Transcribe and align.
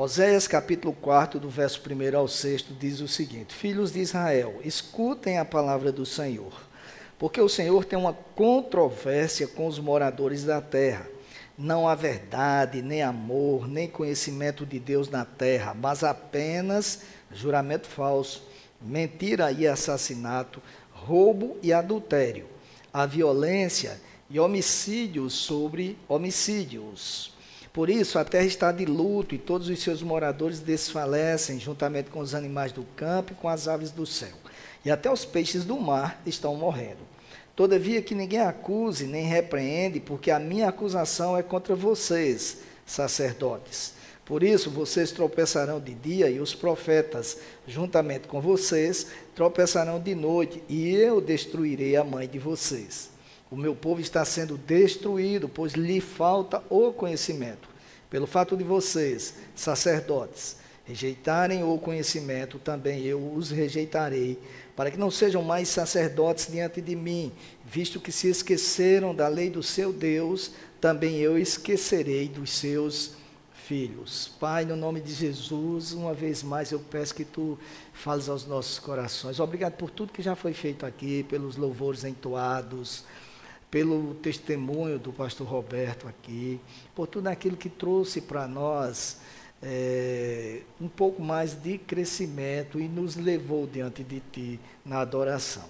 Oséias 0.00 0.46
capítulo 0.46 0.94
4, 0.94 1.40
do 1.40 1.50
verso 1.50 1.82
1 1.84 2.16
ao 2.16 2.28
6, 2.28 2.66
diz 2.78 3.00
o 3.00 3.08
seguinte: 3.08 3.52
Filhos 3.52 3.90
de 3.90 3.98
Israel, 3.98 4.60
escutem 4.64 5.38
a 5.38 5.44
palavra 5.44 5.90
do 5.90 6.06
Senhor, 6.06 6.52
porque 7.18 7.40
o 7.40 7.48
Senhor 7.48 7.84
tem 7.84 7.98
uma 7.98 8.12
controvérsia 8.12 9.48
com 9.48 9.66
os 9.66 9.80
moradores 9.80 10.44
da 10.44 10.60
terra. 10.60 11.04
Não 11.58 11.88
há 11.88 11.96
verdade, 11.96 12.80
nem 12.80 13.02
amor, 13.02 13.66
nem 13.66 13.88
conhecimento 13.88 14.64
de 14.64 14.78
Deus 14.78 15.10
na 15.10 15.24
terra, 15.24 15.74
mas 15.74 16.04
apenas 16.04 17.00
juramento 17.32 17.88
falso, 17.88 18.44
mentira 18.80 19.50
e 19.50 19.66
assassinato, 19.66 20.62
roubo 20.92 21.56
e 21.60 21.72
adultério, 21.72 22.46
a 22.92 23.04
violência 23.04 24.00
e 24.30 24.38
homicídios 24.38 25.32
sobre 25.32 25.98
homicídios. 26.06 27.36
Por 27.72 27.90
isso, 27.90 28.18
a 28.18 28.24
terra 28.24 28.44
está 28.44 28.72
de 28.72 28.84
luto 28.84 29.34
e 29.34 29.38
todos 29.38 29.68
os 29.68 29.80
seus 29.80 30.02
moradores 30.02 30.60
desfalecem, 30.60 31.60
juntamente 31.60 32.10
com 32.10 32.20
os 32.20 32.34
animais 32.34 32.72
do 32.72 32.82
campo 32.96 33.32
e 33.32 33.36
com 33.36 33.48
as 33.48 33.68
aves 33.68 33.90
do 33.90 34.06
céu. 34.06 34.34
E 34.84 34.90
até 34.90 35.10
os 35.10 35.24
peixes 35.24 35.64
do 35.64 35.78
mar 35.78 36.20
estão 36.24 36.56
morrendo. 36.56 37.06
Todavia, 37.54 38.00
que 38.00 38.14
ninguém 38.14 38.40
acuse 38.40 39.06
nem 39.06 39.26
repreende, 39.26 39.98
porque 39.98 40.30
a 40.30 40.38
minha 40.38 40.68
acusação 40.68 41.36
é 41.36 41.42
contra 41.42 41.74
vocês, 41.74 42.58
sacerdotes. 42.86 43.94
Por 44.24 44.42
isso, 44.42 44.70
vocês 44.70 45.10
tropeçarão 45.10 45.80
de 45.80 45.94
dia 45.94 46.30
e 46.30 46.38
os 46.38 46.54
profetas, 46.54 47.38
juntamente 47.66 48.28
com 48.28 48.40
vocês, 48.40 49.08
tropeçarão 49.34 49.98
de 49.98 50.14
noite, 50.14 50.62
e 50.68 50.94
eu 50.94 51.20
destruirei 51.20 51.96
a 51.96 52.04
mãe 52.04 52.28
de 52.28 52.38
vocês. 52.38 53.10
O 53.50 53.56
meu 53.56 53.74
povo 53.74 54.00
está 54.00 54.24
sendo 54.24 54.58
destruído, 54.58 55.48
pois 55.48 55.72
lhe 55.72 56.00
falta 56.00 56.62
o 56.68 56.92
conhecimento. 56.92 57.68
Pelo 58.10 58.26
fato 58.26 58.56
de 58.56 58.64
vocês, 58.64 59.34
sacerdotes, 59.54 60.56
rejeitarem 60.84 61.62
o 61.64 61.78
conhecimento, 61.78 62.58
também 62.58 63.04
eu 63.04 63.32
os 63.34 63.50
rejeitarei, 63.50 64.38
para 64.76 64.90
que 64.90 64.98
não 64.98 65.10
sejam 65.10 65.42
mais 65.42 65.68
sacerdotes 65.68 66.46
diante 66.50 66.80
de 66.80 66.94
mim, 66.94 67.32
visto 67.64 68.00
que 68.00 68.12
se 68.12 68.28
esqueceram 68.28 69.14
da 69.14 69.28
lei 69.28 69.50
do 69.50 69.62
seu 69.62 69.92
Deus, 69.92 70.52
também 70.80 71.16
eu 71.16 71.38
esquecerei 71.38 72.28
dos 72.28 72.50
seus 72.50 73.12
filhos. 73.66 74.30
Pai, 74.40 74.64
no 74.64 74.76
nome 74.76 75.00
de 75.00 75.12
Jesus, 75.12 75.92
uma 75.92 76.14
vez 76.14 76.42
mais 76.42 76.70
eu 76.70 76.80
peço 76.80 77.14
que 77.14 77.24
tu 77.24 77.58
fales 77.92 78.28
aos 78.28 78.46
nossos 78.46 78.78
corações. 78.78 79.40
Obrigado 79.40 79.74
por 79.74 79.90
tudo 79.90 80.12
que 80.12 80.22
já 80.22 80.34
foi 80.34 80.54
feito 80.54 80.86
aqui, 80.86 81.22
pelos 81.24 81.56
louvores 81.56 82.04
entoados 82.04 83.04
pelo 83.70 84.14
testemunho 84.14 84.98
do 84.98 85.12
pastor 85.12 85.46
Roberto 85.46 86.08
aqui, 86.08 86.60
por 86.94 87.06
tudo 87.06 87.26
aquilo 87.26 87.56
que 87.56 87.68
trouxe 87.68 88.20
para 88.20 88.48
nós 88.48 89.18
é, 89.62 90.62
um 90.80 90.88
pouco 90.88 91.22
mais 91.22 91.54
de 91.54 91.78
crescimento 91.78 92.80
e 92.80 92.88
nos 92.88 93.16
levou 93.16 93.66
diante 93.66 94.02
de 94.02 94.20
Ti 94.32 94.60
na 94.84 95.00
adoração. 95.00 95.64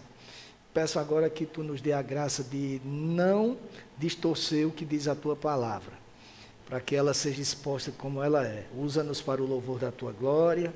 Peço 0.73 0.99
agora 0.99 1.29
que 1.29 1.47
Tu 1.47 1.63
nos 1.63 1.81
dê 1.81 1.93
a 1.93 2.03
graça 2.03 2.45
de 2.45 2.81
não 2.85 3.57
distorcer 3.97 4.67
o 4.67 4.71
que 4.71 4.85
diz 4.85 5.09
a 5.09 5.15
Tua 5.15 5.35
palavra, 5.35 5.95
para 6.67 6.81
que 6.81 6.95
ela 6.95 7.15
seja 7.15 7.41
exposta 7.41 7.91
como 7.91 8.23
ela 8.23 8.47
é. 8.47 8.67
Usa-nos 8.77 9.21
para 9.21 9.43
o 9.43 9.47
louvor 9.47 9.79
da 9.79 9.91
Tua 9.91 10.13
glória, 10.13 10.73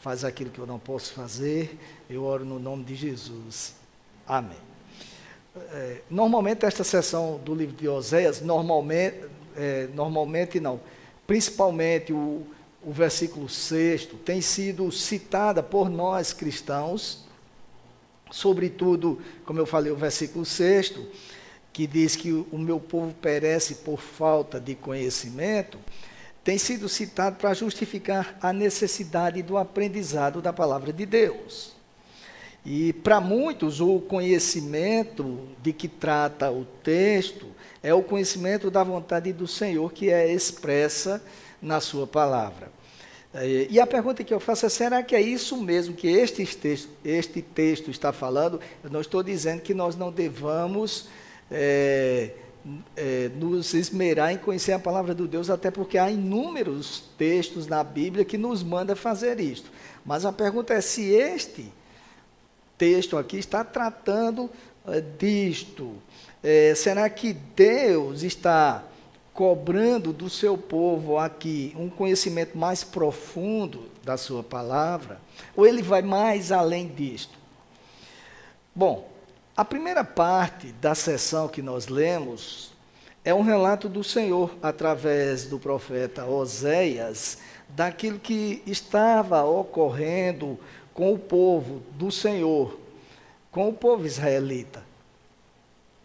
faz 0.00 0.24
aquilo 0.24 0.50
que 0.50 0.58
eu 0.58 0.66
não 0.66 0.78
posso 0.78 1.14
fazer. 1.14 1.78
Eu 2.10 2.24
oro 2.24 2.44
no 2.44 2.58
nome 2.58 2.84
de 2.84 2.94
Jesus. 2.94 3.74
Amém. 4.26 4.75
É, 5.72 6.00
normalmente 6.10 6.64
esta 6.64 6.84
sessão 6.84 7.40
do 7.44 7.54
livro 7.54 7.76
de 7.76 7.88
Oséias, 7.88 8.40
normalmente, 8.40 9.16
é, 9.56 9.88
normalmente 9.94 10.60
não, 10.60 10.80
principalmente 11.26 12.12
o, 12.12 12.46
o 12.82 12.92
versículo 12.92 13.48
6 13.48 14.08
tem 14.24 14.40
sido 14.40 14.90
citada 14.92 15.62
por 15.62 15.88
nós 15.88 16.32
cristãos, 16.32 17.24
sobretudo, 18.30 19.20
como 19.44 19.58
eu 19.58 19.66
falei, 19.66 19.92
o 19.92 19.96
versículo 19.96 20.44
6 20.44 20.94
que 21.76 21.86
diz 21.86 22.16
que 22.16 22.32
o 22.32 22.56
meu 22.56 22.80
povo 22.80 23.12
perece 23.20 23.74
por 23.74 24.00
falta 24.00 24.58
de 24.58 24.74
conhecimento, 24.74 25.78
tem 26.42 26.56
sido 26.56 26.88
citado 26.88 27.36
para 27.36 27.52
justificar 27.52 28.34
a 28.40 28.50
necessidade 28.50 29.42
do 29.42 29.58
aprendizado 29.58 30.40
da 30.40 30.54
palavra 30.54 30.90
de 30.90 31.04
Deus. 31.04 31.75
E 32.68 32.92
para 32.92 33.20
muitos, 33.20 33.80
o 33.80 34.00
conhecimento 34.00 35.38
de 35.62 35.72
que 35.72 35.86
trata 35.86 36.50
o 36.50 36.64
texto 36.82 37.46
é 37.80 37.94
o 37.94 38.02
conhecimento 38.02 38.72
da 38.72 38.82
vontade 38.82 39.32
do 39.32 39.46
Senhor 39.46 39.92
que 39.92 40.10
é 40.10 40.32
expressa 40.32 41.22
na 41.62 41.80
Sua 41.80 42.08
palavra. 42.08 42.72
É, 43.32 43.68
e 43.70 43.78
a 43.78 43.86
pergunta 43.86 44.24
que 44.24 44.34
eu 44.34 44.40
faço 44.40 44.66
é: 44.66 44.68
será 44.68 45.00
que 45.00 45.14
é 45.14 45.20
isso 45.20 45.56
mesmo 45.56 45.94
que 45.94 46.08
este 46.08 46.44
texto, 46.44 46.88
este 47.04 47.40
texto 47.40 47.88
está 47.88 48.12
falando? 48.12 48.60
Eu 48.82 48.90
não 48.90 49.00
estou 49.00 49.22
dizendo 49.22 49.60
que 49.60 49.72
nós 49.72 49.94
não 49.94 50.10
devamos 50.10 51.06
é, 51.48 52.32
é, 52.96 53.30
nos 53.36 53.74
esmerar 53.74 54.32
em 54.32 54.38
conhecer 54.38 54.72
a 54.72 54.78
palavra 54.80 55.14
de 55.14 55.24
Deus, 55.28 55.50
até 55.50 55.70
porque 55.70 55.98
há 55.98 56.10
inúmeros 56.10 57.04
textos 57.16 57.68
na 57.68 57.84
Bíblia 57.84 58.24
que 58.24 58.36
nos 58.36 58.64
manda 58.64 58.96
fazer 58.96 59.38
isto. 59.38 59.70
Mas 60.04 60.24
a 60.24 60.32
pergunta 60.32 60.74
é 60.74 60.80
se 60.80 61.10
este 61.10 61.72
texto 62.78 63.16
aqui 63.16 63.38
está 63.38 63.64
tratando 63.64 64.50
é, 64.86 65.00
disto. 65.00 65.94
É, 66.42 66.74
será 66.74 67.08
que 67.10 67.32
Deus 67.32 68.22
está 68.22 68.84
cobrando 69.34 70.12
do 70.12 70.30
seu 70.30 70.56
povo 70.56 71.18
aqui 71.18 71.74
um 71.78 71.90
conhecimento 71.90 72.56
mais 72.56 72.82
profundo 72.82 73.90
da 74.02 74.16
sua 74.16 74.42
palavra? 74.42 75.20
Ou 75.54 75.66
ele 75.66 75.82
vai 75.82 76.02
mais 76.02 76.52
além 76.52 76.88
disto? 76.88 77.36
Bom, 78.74 79.10
a 79.56 79.64
primeira 79.64 80.04
parte 80.04 80.68
da 80.72 80.94
sessão 80.94 81.48
que 81.48 81.62
nós 81.62 81.88
lemos 81.88 82.72
é 83.24 83.34
um 83.34 83.42
relato 83.42 83.88
do 83.88 84.04
Senhor 84.04 84.54
através 84.62 85.46
do 85.46 85.58
profeta 85.58 86.24
Oséias, 86.24 87.38
daquilo 87.68 88.18
que 88.18 88.62
estava 88.66 89.42
ocorrendo 89.44 90.58
com 90.96 91.12
o 91.12 91.18
povo 91.18 91.82
do 91.92 92.10
Senhor, 92.10 92.80
com 93.52 93.68
o 93.68 93.72
povo 93.72 94.06
israelita. 94.06 94.82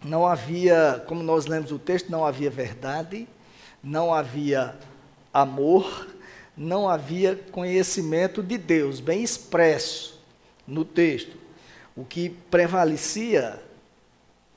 Não 0.03 0.27
havia, 0.27 1.01
como 1.07 1.23
nós 1.23 1.45
lemos 1.45 1.71
o 1.71 1.79
texto, 1.79 2.11
não 2.11 2.25
havia 2.25 2.49
verdade, 2.49 3.25
não 3.81 4.13
havia 4.13 4.75
amor, 5.33 6.09
não 6.57 6.89
havia 6.89 7.37
conhecimento 7.53 8.43
de 8.43 8.57
Deus, 8.57 8.99
bem 8.99 9.23
expresso 9.23 10.19
no 10.67 10.83
texto. 10.83 11.37
O 11.95 12.03
que 12.03 12.29
prevalecia, 12.29 13.63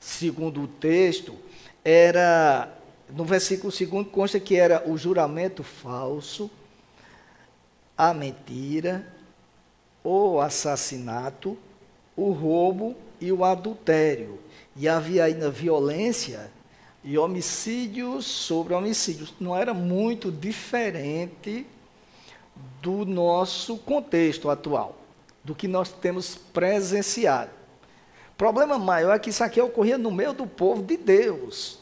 segundo 0.01 0.63
o 0.63 0.67
texto, 0.67 1.33
era, 1.83 2.77
no 3.09 3.23
versículo 3.23 3.71
2 3.71 4.07
consta 4.11 4.37
que 4.37 4.57
era 4.57 4.83
o 4.85 4.97
juramento 4.97 5.63
falso, 5.63 6.51
a 7.97 8.13
mentira 8.13 9.14
o 10.05 10.39
assassinato, 10.39 11.57
o 12.15 12.31
roubo 12.31 12.95
e 13.19 13.31
o 13.31 13.43
adultério. 13.43 14.39
E 14.75 14.87
havia 14.87 15.25
ainda 15.25 15.49
violência 15.49 16.51
e 17.03 17.17
homicídios 17.17 18.25
sobre 18.25 18.73
homicídios. 18.73 19.33
Não 19.39 19.55
era 19.55 19.73
muito 19.73 20.31
diferente 20.31 21.65
do 22.81 23.03
nosso 23.05 23.77
contexto 23.77 24.49
atual, 24.49 24.95
do 25.43 25.55
que 25.55 25.67
nós 25.67 25.91
temos 25.91 26.35
presenciado. 26.35 27.51
O 28.31 28.35
problema 28.37 28.77
maior 28.77 29.15
é 29.15 29.19
que 29.19 29.29
isso 29.31 29.43
aqui 29.43 29.59
ocorria 29.59 29.97
no 29.97 30.11
meio 30.11 30.33
do 30.33 30.45
povo 30.45 30.83
de 30.83 30.97
Deus. 30.97 31.79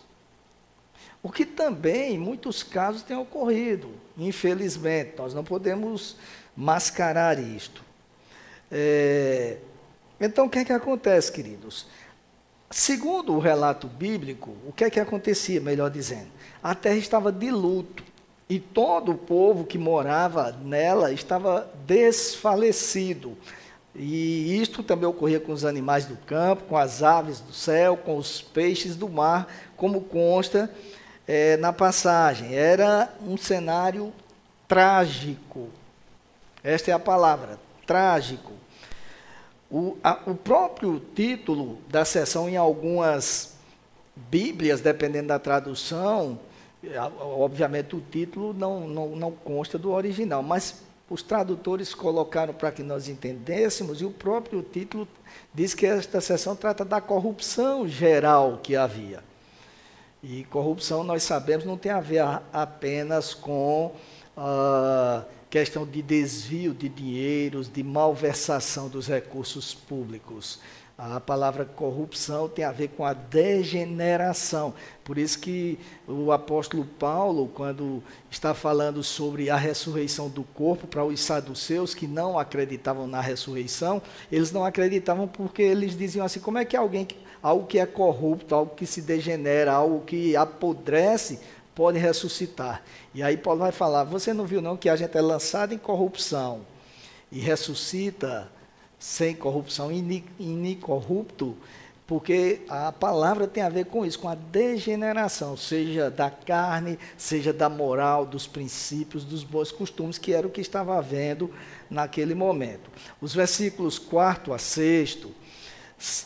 O 1.21 1.31
que 1.31 1.45
também, 1.45 2.15
em 2.15 2.19
muitos 2.19 2.63
casos, 2.63 3.01
tem 3.01 3.17
ocorrido, 3.17 3.89
infelizmente. 4.17 5.15
Nós 5.17 5.33
não 5.33 5.43
podemos 5.43 6.15
mascarar 6.55 7.39
isto. 7.39 7.83
É, 8.73 9.57
então, 10.19 10.47
o 10.47 10.49
que 10.49 10.59
é 10.59 10.65
que 10.65 10.73
acontece, 10.73 11.31
queridos? 11.31 11.85
Segundo 12.71 13.35
o 13.35 13.39
relato 13.39 13.87
bíblico, 13.87 14.55
o 14.65 14.73
que 14.73 14.83
é 14.83 14.89
que 14.89 14.99
acontecia, 14.99 15.61
melhor 15.61 15.91
dizendo? 15.91 16.31
A 16.61 16.73
terra 16.73 16.95
estava 16.95 17.31
de 17.31 17.51
luto 17.51 18.03
e 18.49 18.59
todo 18.59 19.11
o 19.11 19.17
povo 19.17 19.63
que 19.63 19.77
morava 19.77 20.51
nela 20.63 21.11
estava 21.11 21.71
desfalecido. 21.85 23.37
E 23.95 24.59
isto 24.59 24.81
também 24.81 25.07
ocorria 25.07 25.39
com 25.39 25.51
os 25.51 25.63
animais 25.63 26.05
do 26.05 26.17
campo, 26.17 26.63
com 26.63 26.75
as 26.75 27.03
aves 27.03 27.39
do 27.39 27.53
céu, 27.53 27.95
com 27.95 28.17
os 28.17 28.41
peixes 28.41 28.95
do 28.95 29.07
mar, 29.07 29.47
como 29.77 30.01
consta 30.01 30.67
é, 31.27 31.57
na 31.57 31.71
passagem. 31.71 32.55
Era 32.55 33.13
um 33.21 33.37
cenário 33.37 34.11
trágico. 34.67 35.69
Esta 36.63 36.89
é 36.89 36.93
a 36.93 36.99
palavra, 36.99 37.59
trágico. 37.85 38.62
O, 39.73 39.97
a, 40.03 40.19
o 40.27 40.35
próprio 40.35 41.01
título 41.15 41.79
da 41.89 42.05
sessão, 42.05 42.47
em 42.47 42.55
algumas 42.55 43.55
Bíblias, 44.29 44.79
dependendo 44.79 45.29
da 45.29 45.39
tradução, 45.39 46.39
Obviamente 47.19 47.95
o 47.95 48.01
título 48.01 48.53
não, 48.53 48.87
não, 48.87 49.15
não 49.15 49.31
consta 49.31 49.77
do 49.77 49.91
original, 49.91 50.43
mas 50.43 50.81
os 51.09 51.21
tradutores 51.21 51.93
colocaram 51.93 52.53
para 52.53 52.71
que 52.71 52.83
nós 52.83 53.07
entendêssemos, 53.07 54.01
e 54.01 54.05
o 54.05 54.11
próprio 54.11 54.61
título 54.61 55.07
diz 55.53 55.73
que 55.73 55.85
esta 55.85 56.19
sessão 56.19 56.55
trata 56.55 56.83
da 56.83 56.99
corrupção 56.99 57.87
geral 57.87 58.59
que 58.61 58.75
havia. 58.75 59.23
E 60.21 60.43
corrupção, 60.45 61.03
nós 61.03 61.23
sabemos, 61.23 61.65
não 61.65 61.77
tem 61.77 61.91
a 61.91 62.01
ver 62.01 62.23
apenas 62.51 63.33
com 63.33 63.93
ah, 64.35 65.23
questão 65.53 65.85
de 65.85 66.01
desvio 66.01 66.73
de 66.73 66.89
dinheiros, 66.89 67.71
de 67.71 67.83
malversação 67.83 68.89
dos 68.89 69.07
recursos 69.07 69.71
públicos. 69.71 70.59
A 70.97 71.19
palavra 71.19 71.63
corrupção 71.63 72.49
tem 72.49 72.65
a 72.65 72.71
ver 72.71 72.87
com 72.87 73.05
a 73.05 73.13
degeneração. 73.13 74.73
Por 75.03 75.15
isso 75.15 75.37
que 75.37 75.77
o 76.07 76.31
apóstolo 76.31 76.83
Paulo, 76.97 77.51
quando 77.53 78.01
está 78.31 78.55
falando 78.55 79.03
sobre 79.03 79.51
a 79.51 79.55
ressurreição 79.55 80.27
do 80.27 80.41
corpo 80.41 80.87
para 80.87 81.05
os 81.05 81.19
saduceus 81.19 81.93
que 81.93 82.07
não 82.07 82.39
acreditavam 82.39 83.05
na 83.05 83.21
ressurreição, 83.21 84.01
eles 84.31 84.51
não 84.51 84.65
acreditavam 84.65 85.27
porque 85.27 85.61
eles 85.61 85.95
diziam 85.95 86.25
assim: 86.25 86.39
como 86.39 86.57
é 86.57 86.65
que 86.65 86.75
alguém, 86.75 87.07
algo 87.43 87.67
que 87.67 87.77
é 87.77 87.85
corrupto, 87.85 88.55
algo 88.55 88.75
que 88.75 88.87
se 88.87 89.03
degenera, 89.03 89.71
algo 89.71 90.01
que 90.01 90.35
apodrece, 90.35 91.39
pode 91.75 91.97
ressuscitar? 91.97 92.83
E 93.13 93.21
aí 93.21 93.37
Paulo 93.37 93.61
vai 93.61 93.71
falar: 93.71 94.03
você 94.03 94.33
não 94.33 94.45
viu 94.45 94.61
não 94.61 94.77
que 94.77 94.89
a 94.89 94.95
gente 94.95 95.17
é 95.17 95.21
lançado 95.21 95.73
em 95.73 95.77
corrupção 95.77 96.61
e 97.31 97.39
ressuscita 97.39 98.49
sem 98.99 99.35
corrupção, 99.35 99.91
inicorrupto, 99.91 101.57
porque 102.07 102.61
a 102.69 102.91
palavra 102.91 103.47
tem 103.47 103.61
a 103.61 103.67
ver 103.67 103.85
com 103.85 104.05
isso, 104.05 104.19
com 104.19 104.29
a 104.29 104.35
degeneração, 104.35 105.57
seja 105.57 106.09
da 106.09 106.29
carne, 106.29 106.97
seja 107.17 107.51
da 107.51 107.67
moral, 107.67 108.25
dos 108.25 108.47
princípios, 108.47 109.25
dos 109.25 109.43
bons 109.43 109.71
costumes, 109.71 110.17
que 110.17 110.33
era 110.33 110.47
o 110.47 110.49
que 110.49 110.61
estava 110.61 110.97
havendo 110.97 111.53
naquele 111.89 112.35
momento. 112.35 112.89
Os 113.19 113.33
versículos 113.33 113.99
4 113.99 114.53
a 114.53 114.57
6, 114.57 115.27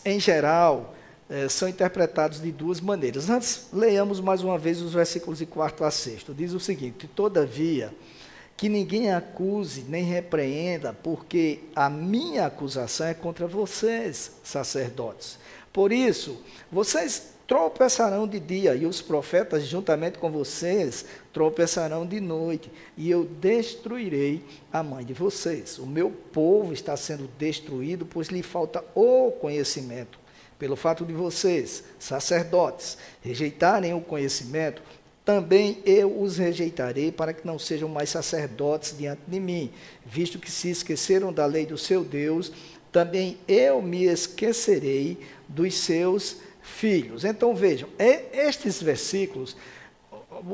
em 0.06 0.20
geral, 0.20 0.94
eh, 1.30 1.50
são 1.50 1.68
interpretados 1.68 2.42
de 2.42 2.52
duas 2.52 2.80
maneiras. 2.80 3.30
Antes, 3.30 3.68
leiamos 3.74 4.20
mais 4.20 4.42
uma 4.42 4.58
vez 4.58 4.82
os 4.82 4.94
versículos 4.94 5.40
de 5.40 5.46
4 5.46 5.86
a 5.86 5.92
6. 5.92 6.26
Diz 6.30 6.54
o 6.54 6.60
seguinte: 6.60 7.08
Todavia 7.08 7.94
que 8.58 8.68
ninguém 8.68 9.12
acuse 9.12 9.86
nem 9.88 10.04
repreenda, 10.04 10.92
porque 10.92 11.60
a 11.76 11.90
minha 11.90 12.48
acusação 12.48 13.06
é 13.06 13.14
contra 13.14 13.46
vocês, 13.46 14.32
sacerdotes. 14.44 15.38
Por 15.72 15.92
isso, 15.92 16.42
vocês 16.72 17.38
tropeçarão 17.46 18.28
de 18.28 18.40
dia, 18.40 18.76
e 18.76 18.86
os 18.86 19.00
profetas, 19.00 19.64
juntamente 19.64 20.18
com 20.18 20.32
vocês, 20.32 21.06
tropeçarão 21.32 22.06
de 22.06 22.20
noite, 22.20 22.70
e 22.98 23.10
eu 23.10 23.26
destruirei 23.26 24.44
a 24.74 24.82
mãe 24.82 25.06
de 25.06 25.14
vocês. 25.14 25.78
O 25.78 25.86
meu 25.86 26.10
povo 26.10 26.74
está 26.74 26.98
sendo 26.98 27.30
destruído, 27.38 28.06
pois 28.06 28.28
lhe 28.28 28.42
falta 28.42 28.84
o 28.96 29.32
conhecimento. 29.32 30.20
Pelo 30.60 30.76
fato 30.76 31.06
de 31.06 31.14
vocês, 31.14 31.84
sacerdotes, 32.00 32.98
rejeitarem 33.22 33.94
o 33.94 34.02
conhecimento, 34.02 34.82
também 35.24 35.80
eu 35.86 36.22
os 36.22 36.38
rejeitarei 36.38 37.12
para 37.12 37.34
que 37.34 37.46
não 37.46 37.60
sejam 37.60 37.90
mais 37.90 38.10
sacerdotes 38.10 38.96
diante 38.98 39.22
de 39.28 39.40
mim, 39.40 39.72
visto 40.06 40.40
que 40.40 40.50
se 40.50 40.70
esqueceram 40.70 41.34
da 41.34 41.46
lei 41.46 41.66
do 41.66 41.78
seu 41.78 42.04
Deus, 42.04 42.52
também 42.92 43.38
eu 43.48 43.82
me 43.82 44.06
esquecerei 44.06 45.20
dos 45.48 45.76
seus 45.76 46.38
filhos. 46.62 47.24
Então 47.26 47.54
vejam, 47.54 47.90
estes 48.00 48.82
versículos, 48.82 49.56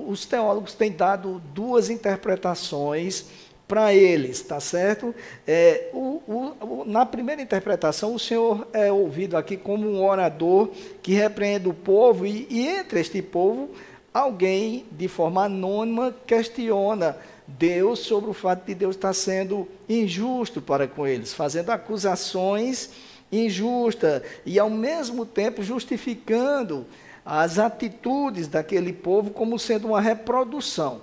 os 0.07 0.25
teólogos 0.25 0.73
têm 0.73 0.91
dado 0.91 1.41
duas 1.53 1.89
interpretações 1.89 3.25
para 3.67 3.93
eles, 3.93 4.41
tá 4.41 4.59
certo? 4.59 5.15
É, 5.47 5.89
o, 5.93 6.21
o, 6.27 6.83
na 6.85 7.05
primeira 7.05 7.41
interpretação, 7.41 8.13
o 8.13 8.19
Senhor 8.19 8.67
é 8.73 8.91
ouvido 8.91 9.37
aqui 9.37 9.57
como 9.57 9.89
um 9.89 10.03
orador 10.03 10.69
que 11.01 11.13
repreende 11.13 11.67
o 11.67 11.73
povo, 11.73 12.25
e, 12.25 12.45
e 12.49 12.67
entre 12.67 12.99
este 12.99 13.21
povo 13.21 13.69
alguém, 14.13 14.85
de 14.91 15.07
forma 15.07 15.45
anônima, 15.45 16.13
questiona 16.27 17.17
Deus 17.47 17.99
sobre 17.99 18.29
o 18.29 18.33
fato 18.33 18.65
de 18.65 18.75
Deus 18.75 18.95
estar 18.95 19.13
sendo 19.13 19.67
injusto 19.89 20.61
para 20.61 20.87
com 20.87 21.07
eles, 21.07 21.33
fazendo 21.33 21.71
acusações 21.71 22.91
injustas 23.31 24.21
e, 24.45 24.59
ao 24.59 24.69
mesmo 24.69 25.25
tempo, 25.25 25.63
justificando 25.63 26.85
as 27.25 27.57
atitudes 27.57 28.47
daquele 28.47 28.93
povo 28.93 29.31
como 29.31 29.57
sendo 29.57 29.87
uma 29.87 30.01
reprodução 30.01 31.01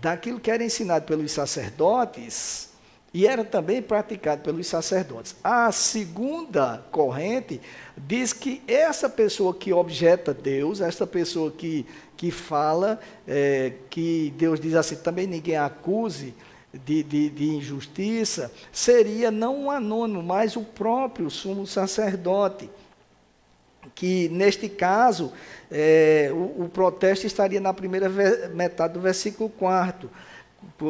daquilo 0.00 0.40
que 0.40 0.50
era 0.50 0.64
ensinado 0.64 1.04
pelos 1.04 1.32
sacerdotes 1.32 2.70
e 3.14 3.26
era 3.26 3.44
também 3.44 3.80
praticado 3.80 4.42
pelos 4.42 4.66
sacerdotes. 4.66 5.36
A 5.42 5.72
segunda 5.72 6.84
corrente 6.90 7.60
diz 7.96 8.32
que 8.32 8.62
essa 8.68 9.08
pessoa 9.08 9.54
que 9.54 9.72
objeta 9.72 10.34
Deus, 10.34 10.80
essa 10.80 11.06
pessoa 11.06 11.50
que 11.50 11.86
que 12.16 12.30
fala 12.30 12.98
é, 13.28 13.72
que 13.90 14.32
Deus 14.36 14.58
diz 14.58 14.74
assim: 14.74 14.96
também 14.96 15.26
ninguém 15.26 15.56
acuse 15.56 16.34
de, 16.84 17.02
de, 17.02 17.30
de, 17.30 17.48
injustiça, 17.54 18.52
seria 18.72 19.30
não 19.30 19.64
um 19.64 19.70
anônimo, 19.70 20.22
mas 20.22 20.56
o 20.56 20.62
próprio 20.62 21.30
sumo 21.30 21.66
sacerdote. 21.66 22.70
Que 23.96 24.28
neste 24.28 24.68
caso, 24.68 25.32
é, 25.70 26.30
o, 26.32 26.64
o 26.64 26.70
protesto 26.72 27.26
estaria 27.26 27.60
na 27.60 27.74
primeira 27.74 28.08
metade 28.54 28.94
do 28.94 29.00
versículo 29.00 29.50
4 29.50 30.08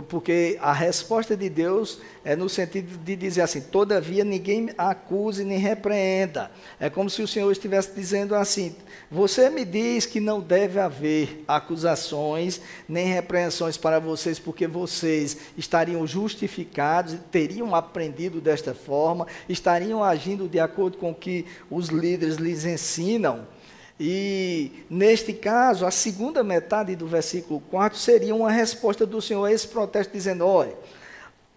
porque 0.09 0.59
a 0.61 0.73
resposta 0.73 1.37
de 1.37 1.49
Deus 1.49 2.01
é 2.25 2.35
no 2.35 2.49
sentido 2.49 2.99
de 2.99 3.15
dizer 3.15 3.43
assim: 3.43 3.61
todavia 3.61 4.25
ninguém 4.25 4.71
acuse 4.77 5.45
nem 5.45 5.59
repreenda. 5.59 6.51
É 6.81 6.91
como 6.91 7.09
se 7.09 7.23
o 7.23 7.29
Senhor 7.29 7.51
estivesse 7.53 7.95
dizendo 7.95 8.35
assim: 8.35 8.75
você 9.11 9.49
me 9.49 9.65
diz 9.65 10.05
que 10.05 10.19
não 10.19 10.41
deve 10.41 10.81
haver 10.81 11.45
acusações 11.47 12.61
nem 12.89 13.07
repreensões 13.07 13.77
para 13.77 14.01
vocês, 14.01 14.39
porque 14.39 14.67
vocês 14.67 15.37
estariam 15.57 16.07
justificados, 16.07 17.17
teriam 17.31 17.75
aprendido 17.75 18.41
desta 18.41 18.75
forma, 18.75 19.27
estariam 19.49 20.03
agindo 20.03 20.49
de 20.49 20.59
acordo 20.59 20.99
com 20.99 21.11
o 21.11 21.15
que 21.15 21.47
os 21.71 21.89
líderes 21.89 22.37
lhes 22.37 22.65
ensinam. 22.65 23.47
E, 23.99 24.85
neste 24.91 25.33
caso, 25.33 25.87
a 25.87 25.91
segunda 25.91 26.45
metade 26.45 26.95
do 26.95 27.07
versículo 27.07 27.61
4 27.71 27.99
seria 27.99 28.35
uma 28.35 28.51
resposta 28.51 29.07
do 29.07 29.23
Senhor 29.23 29.45
a 29.45 29.53
esse 29.53 29.67
protesto, 29.69 30.13
dizendo: 30.13 30.47
olha, 30.47 30.75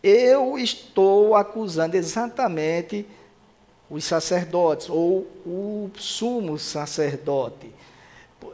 eu 0.01 0.57
estou 0.57 1.35
acusando 1.35 1.97
exatamente 1.97 3.05
os 3.89 4.05
sacerdotes, 4.05 4.89
ou 4.89 5.27
o 5.45 5.89
sumo 5.97 6.57
sacerdote. 6.57 7.73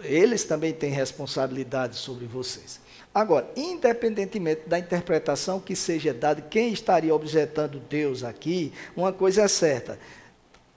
Eles 0.03 0.43
também 0.45 0.73
têm 0.73 0.89
responsabilidade 0.89 1.95
sobre 1.95 2.25
vocês. 2.25 2.79
Agora, 3.13 3.47
independentemente 3.55 4.61
da 4.67 4.79
interpretação 4.79 5.59
que 5.59 5.75
seja 5.75 6.13
dada, 6.13 6.41
quem 6.41 6.73
estaria 6.73 7.13
objetando 7.13 7.79
Deus 7.79 8.23
aqui, 8.23 8.73
uma 8.95 9.13
coisa 9.13 9.43
é 9.43 9.47
certa: 9.47 9.99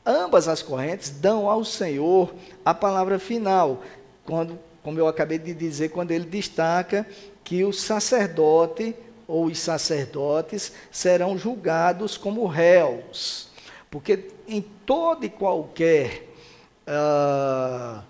ambas 0.09 0.49
as 0.49 0.63
correntes 0.63 1.11
dão 1.11 1.51
ao 1.51 1.63
Senhor 1.63 2.35
a 2.65 2.73
palavra 2.73 3.19
final, 3.19 3.83
quando, 4.25 4.59
como 4.83 4.99
eu 4.99 5.07
acabei 5.07 5.39
de 5.39 5.53
dizer, 5.53 5.91
quando 5.91 6.13
ele 6.13 6.25
destaca 6.25 7.07
que 7.45 7.63
o 7.63 7.73
sacerdote 7.73 8.97
ou 9.27 9.45
os 9.45 9.59
sacerdotes 9.59 10.73
serão 10.91 11.37
julgados 11.37 12.17
como 12.17 12.47
réus, 12.47 13.49
porque 13.91 14.31
em 14.47 14.63
toda 14.63 15.27
e 15.27 15.29
qualquer 15.29 16.27
uh, 16.87 18.03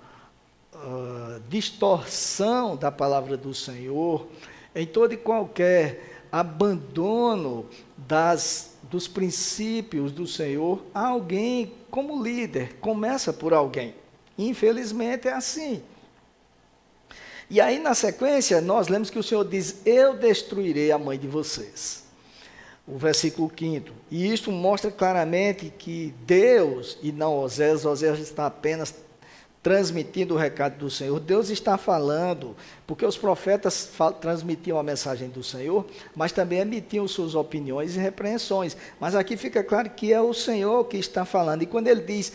uh, 0.74 1.40
distorção 1.48 2.76
da 2.76 2.92
palavra 2.92 3.36
do 3.36 3.52
Senhor, 3.52 4.28
em 4.72 4.86
todo 4.86 5.12
e 5.12 5.16
qualquer 5.16 6.20
abandono 6.30 7.66
das 8.06 8.78
dos 8.82 9.06
princípios 9.06 10.12
do 10.12 10.26
Senhor, 10.26 10.82
alguém 10.94 11.74
como 11.90 12.22
líder 12.22 12.76
começa 12.80 13.32
por 13.32 13.52
alguém. 13.52 13.94
Infelizmente 14.36 15.28
é 15.28 15.32
assim. 15.32 15.82
E 17.50 17.60
aí, 17.60 17.78
na 17.78 17.94
sequência, 17.94 18.60
nós 18.60 18.88
lemos 18.88 19.10
que 19.10 19.18
o 19.18 19.22
Senhor 19.22 19.44
diz: 19.44 19.80
Eu 19.84 20.16
destruirei 20.16 20.92
a 20.92 20.98
mãe 20.98 21.18
de 21.18 21.26
vocês. 21.26 22.04
O 22.86 22.96
versículo 22.96 23.50
5. 23.56 23.90
E 24.10 24.32
isto 24.32 24.50
mostra 24.50 24.90
claramente 24.90 25.72
que 25.76 26.14
Deus, 26.24 26.98
e 27.02 27.12
não 27.12 27.38
Osés, 27.38 27.84
Osés 27.84 28.18
está 28.18 28.46
apenas 28.46 28.94
transmitindo 29.62 30.34
o 30.34 30.38
recado 30.38 30.78
do 30.78 30.90
Senhor. 30.90 31.18
Deus 31.20 31.50
está 31.50 31.76
falando, 31.76 32.56
porque 32.86 33.04
os 33.04 33.16
profetas 33.16 33.90
transmitiam 34.20 34.78
a 34.78 34.82
mensagem 34.82 35.28
do 35.28 35.42
Senhor, 35.42 35.84
mas 36.14 36.32
também 36.32 36.60
emitiam 36.60 37.08
suas 37.08 37.34
opiniões 37.34 37.96
e 37.96 37.98
repreensões. 37.98 38.76
Mas 39.00 39.14
aqui 39.14 39.36
fica 39.36 39.62
claro 39.64 39.90
que 39.90 40.12
é 40.12 40.20
o 40.20 40.32
Senhor 40.32 40.84
que 40.84 40.96
está 40.96 41.24
falando. 41.24 41.62
E 41.62 41.66
quando 41.66 41.88
ele 41.88 42.02
diz 42.02 42.32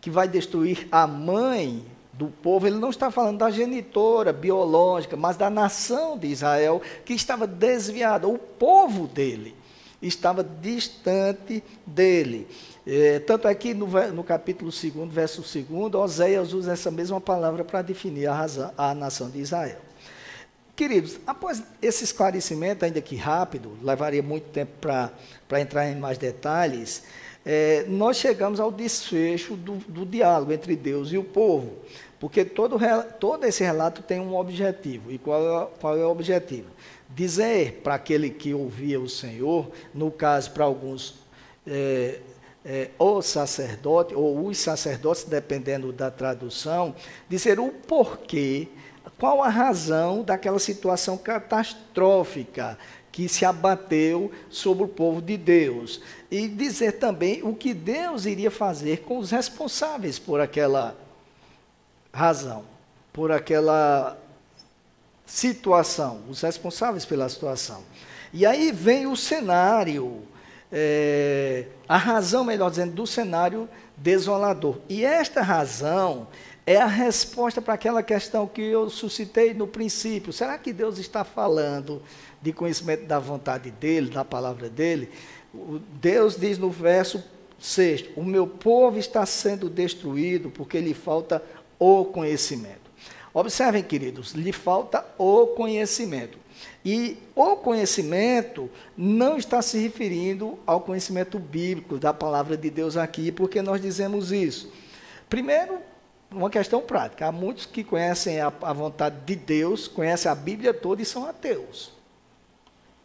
que 0.00 0.10
vai 0.10 0.28
destruir 0.28 0.86
a 0.92 1.06
mãe 1.06 1.84
do 2.12 2.28
povo, 2.28 2.66
ele 2.66 2.78
não 2.78 2.90
está 2.90 3.10
falando 3.10 3.38
da 3.38 3.50
genitora 3.50 4.32
biológica, 4.32 5.16
mas 5.16 5.36
da 5.36 5.50
nação 5.50 6.16
de 6.16 6.28
Israel 6.28 6.80
que 7.04 7.12
estava 7.12 7.46
desviada, 7.46 8.26
o 8.28 8.38
povo 8.38 9.06
dele 9.06 9.54
estava 10.00 10.44
distante 10.44 11.62
dele. 11.86 12.46
É, 12.86 13.18
tanto 13.20 13.48
é 13.48 13.54
que 13.54 13.74
no, 13.74 13.86
no 14.12 14.22
capítulo 14.22 14.70
2, 14.70 15.12
verso 15.12 15.42
2, 15.42 15.94
Oséias 15.94 16.52
usa 16.52 16.72
essa 16.72 16.90
mesma 16.90 17.20
palavra 17.20 17.64
para 17.64 17.82
definir 17.82 18.26
a, 18.26 18.34
razão, 18.34 18.72
a 18.76 18.94
nação 18.94 19.28
de 19.28 19.40
Israel. 19.40 19.78
Queridos, 20.76 21.18
após 21.26 21.62
esse 21.80 22.04
esclarecimento, 22.04 22.84
ainda 22.84 23.00
que 23.00 23.16
rápido, 23.16 23.72
levaria 23.82 24.22
muito 24.22 24.48
tempo 24.50 24.72
para 24.78 25.60
entrar 25.60 25.90
em 25.90 25.96
mais 25.96 26.18
detalhes, 26.18 27.02
é, 27.46 27.84
nós 27.88 28.18
chegamos 28.18 28.60
ao 28.60 28.70
desfecho 28.70 29.54
do, 29.54 29.76
do, 29.88 30.04
diálogo 30.04 30.52
entre 30.52 30.76
Deus 30.76 31.12
e 31.12 31.16
o 31.16 31.24
povo, 31.24 31.72
porque 32.20 32.44
todo, 32.44 32.76
todo 33.18 33.44
esse 33.46 33.64
relato 33.64 34.02
tem 34.02 34.20
um 34.20 34.36
objetivo. 34.36 35.10
E 35.10 35.16
qual 35.16 35.40
é, 35.62 35.68
qual 35.80 35.96
é 35.96 36.04
o 36.04 36.10
objetivo? 36.10 36.66
Dizer 37.14 37.80
para 37.82 37.94
aquele 37.94 38.30
que 38.30 38.52
ouvia 38.52 39.00
o 39.00 39.08
Senhor, 39.08 39.70
no 39.94 40.10
caso 40.10 40.50
para 40.50 40.64
alguns, 40.64 41.14
é, 41.66 42.20
é, 42.64 42.90
o 42.98 43.22
sacerdote, 43.22 44.14
ou 44.14 44.46
os 44.46 44.58
sacerdotes, 44.58 45.24
dependendo 45.24 45.92
da 45.92 46.10
tradução, 46.10 46.94
dizer 47.28 47.60
o 47.60 47.68
porquê, 47.68 48.68
qual 49.18 49.42
a 49.42 49.48
razão 49.48 50.22
daquela 50.22 50.58
situação 50.58 51.16
catastrófica 51.16 52.76
que 53.12 53.28
se 53.28 53.46
abateu 53.46 54.30
sobre 54.50 54.84
o 54.84 54.88
povo 54.88 55.22
de 55.22 55.38
Deus. 55.38 56.02
E 56.30 56.46
dizer 56.46 56.92
também 56.92 57.42
o 57.42 57.54
que 57.54 57.72
Deus 57.72 58.26
iria 58.26 58.50
fazer 58.50 58.98
com 59.02 59.16
os 59.18 59.30
responsáveis 59.30 60.18
por 60.18 60.38
aquela 60.38 60.94
razão, 62.12 62.64
por 63.12 63.32
aquela 63.32 64.18
situação, 65.26 66.22
os 66.30 66.40
responsáveis 66.40 67.04
pela 67.04 67.28
situação. 67.28 67.82
E 68.32 68.46
aí 68.46 68.70
vem 68.70 69.06
o 69.06 69.16
cenário, 69.16 70.22
é, 70.70 71.66
a 71.88 71.96
razão, 71.96 72.44
melhor 72.44 72.70
dizendo, 72.70 72.94
do 72.94 73.06
cenário 73.06 73.68
desolador. 73.96 74.78
E 74.88 75.04
esta 75.04 75.42
razão 75.42 76.28
é 76.66 76.76
a 76.76 76.86
resposta 76.86 77.60
para 77.60 77.74
aquela 77.74 78.02
questão 78.02 78.46
que 78.46 78.62
eu 78.62 78.88
suscitei 78.90 79.54
no 79.54 79.66
princípio. 79.66 80.32
Será 80.32 80.58
que 80.58 80.72
Deus 80.72 80.98
está 80.98 81.24
falando 81.24 82.02
de 82.40 82.52
conhecimento 82.52 83.06
da 83.06 83.18
vontade 83.18 83.70
dele, 83.70 84.10
da 84.10 84.24
palavra 84.24 84.68
dele? 84.68 85.08
Deus 86.00 86.36
diz 86.36 86.58
no 86.58 86.70
verso 86.70 87.22
6: 87.58 88.06
O 88.16 88.22
meu 88.22 88.46
povo 88.46 88.98
está 88.98 89.24
sendo 89.24 89.68
destruído 89.68 90.50
porque 90.50 90.80
lhe 90.80 90.94
falta 90.94 91.42
o 91.78 92.04
conhecimento. 92.04 92.85
Observem, 93.36 93.82
queridos, 93.82 94.32
lhe 94.32 94.50
falta 94.50 95.04
o 95.18 95.48
conhecimento. 95.48 96.38
E 96.82 97.18
o 97.34 97.54
conhecimento 97.56 98.70
não 98.96 99.36
está 99.36 99.60
se 99.60 99.78
referindo 99.78 100.58
ao 100.64 100.80
conhecimento 100.80 101.38
bíblico 101.38 101.98
da 101.98 102.14
palavra 102.14 102.56
de 102.56 102.70
Deus 102.70 102.96
aqui, 102.96 103.30
porque 103.30 103.60
nós 103.60 103.82
dizemos 103.82 104.32
isso. 104.32 104.72
Primeiro, 105.28 105.80
uma 106.30 106.48
questão 106.48 106.80
prática. 106.80 107.26
Há 107.26 107.30
muitos 107.30 107.66
que 107.66 107.84
conhecem 107.84 108.40
a, 108.40 108.46
a, 108.46 108.72
vontade 108.72 109.16
de 109.26 109.36
Deus, 109.36 109.86
conhecem 109.86 110.32
a 110.32 110.34
Bíblia 110.34 110.72
toda 110.72 111.02
e 111.02 111.04
são 111.04 111.26
ateus. 111.26 111.92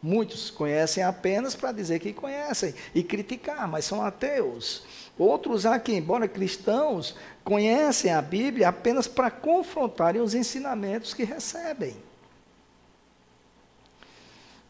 Muitos 0.02 0.50
conhecem 0.50 1.04
apenas 1.04 1.58
para 1.58 1.74
dizer 1.74 2.00
que 2.00 2.14
conhecem 2.14 2.74
e 2.96 3.04
criticar, 3.04 3.68
mas 3.68 3.84
são 3.84 4.02
ateus. 4.02 4.84
Outros 5.22 5.68
aqui, 5.68 5.94
embora 5.94 6.28
cristãos, 6.28 7.16
conhecem 7.44 8.12
a 8.12 8.24
Bíblia 8.24 8.70
apenas 8.70 9.08
para 9.08 9.30
confrontarem 9.30 10.20
os 10.20 10.34
ensinamentos 10.34 11.14
que 11.14 11.24
recebem. 11.24 11.96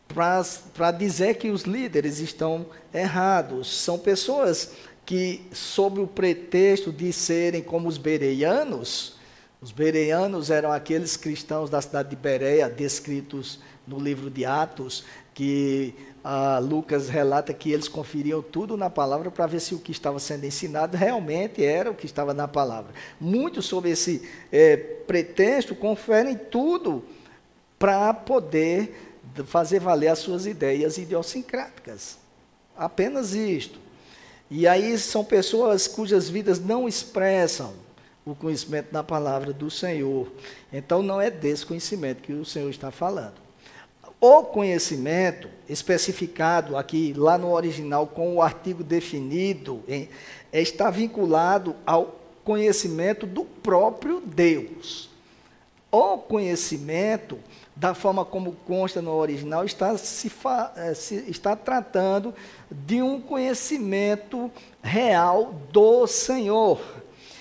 Para 0.09 0.91
dizer 0.91 1.35
que 1.35 1.49
os 1.49 1.61
líderes 1.61 2.19
estão 2.19 2.65
errados. 2.93 3.81
São 3.81 3.97
pessoas 3.97 4.73
que, 5.05 5.41
sob 5.53 6.01
o 6.01 6.07
pretexto 6.07 6.91
de 6.91 7.13
serem 7.13 7.63
como 7.63 7.87
os 7.87 7.97
bereianos, 7.97 9.15
os 9.61 9.71
bereianos 9.71 10.49
eram 10.49 10.69
aqueles 10.69 11.15
cristãos 11.15 11.69
da 11.69 11.81
cidade 11.81 12.09
de 12.09 12.17
Bereia, 12.17 12.69
descritos 12.69 13.61
no 13.87 13.97
livro 13.97 14.29
de 14.29 14.43
Atos, 14.43 15.05
que 15.33 15.95
Lucas 16.61 17.09
relata 17.09 17.53
que 17.53 17.71
eles 17.71 17.87
conferiam 17.87 18.41
tudo 18.41 18.77
na 18.77 18.89
palavra 18.89 19.31
para 19.31 19.47
ver 19.47 19.59
se 19.59 19.73
o 19.73 19.79
que 19.79 19.91
estava 19.91 20.19
sendo 20.19 20.45
ensinado 20.45 20.95
realmente 20.95 21.63
era 21.63 21.89
o 21.89 21.95
que 21.95 22.05
estava 22.05 22.33
na 22.33 22.47
palavra. 22.47 22.93
Muitos, 23.19 23.65
sob 23.65 23.89
esse 23.89 24.21
é, 24.51 24.77
pretexto, 24.77 25.73
conferem 25.73 26.35
tudo 26.37 27.03
para 27.79 28.13
poder 28.13 29.13
fazer 29.45 29.79
valer 29.79 30.09
as 30.09 30.19
suas 30.19 30.45
ideias 30.45 30.97
idiosincráticas. 30.97 32.17
Apenas 32.77 33.33
isto. 33.33 33.79
E 34.49 34.67
aí 34.67 34.97
são 34.97 35.23
pessoas 35.23 35.87
cujas 35.87 36.29
vidas 36.29 36.59
não 36.59 36.87
expressam 36.87 37.73
o 38.25 38.35
conhecimento 38.35 38.91
da 38.91 39.03
palavra 39.03 39.51
do 39.51 39.71
Senhor. 39.71 40.31
Então 40.71 41.01
não 41.01 41.19
é 41.19 41.31
desse 41.31 41.65
conhecimento 41.65 42.21
que 42.21 42.33
o 42.33 42.45
Senhor 42.45 42.69
está 42.69 42.91
falando. 42.91 43.35
O 44.21 44.43
conhecimento 44.43 45.49
especificado 45.67 46.77
aqui, 46.77 47.11
lá 47.17 47.39
no 47.39 47.51
original, 47.51 48.05
com 48.05 48.35
o 48.35 48.41
artigo 48.41 48.83
definido, 48.83 49.83
em, 49.87 50.07
está 50.53 50.91
vinculado 50.91 51.75
ao 51.87 52.19
conhecimento 52.43 53.25
do 53.25 53.43
próprio 53.43 54.21
Deus. 54.21 55.09
O 55.91 56.19
conhecimento 56.19 57.39
da 57.75 57.95
forma 57.95 58.23
como 58.23 58.51
consta 58.67 59.01
no 59.01 59.11
original, 59.11 59.65
está, 59.65 59.97
se, 59.97 60.31
eh, 60.75 60.93
se, 60.93 61.15
está 61.27 61.55
tratando 61.55 62.31
de 62.69 63.01
um 63.01 63.19
conhecimento 63.19 64.51
real 64.83 65.55
do 65.71 66.05
Senhor. 66.05 66.79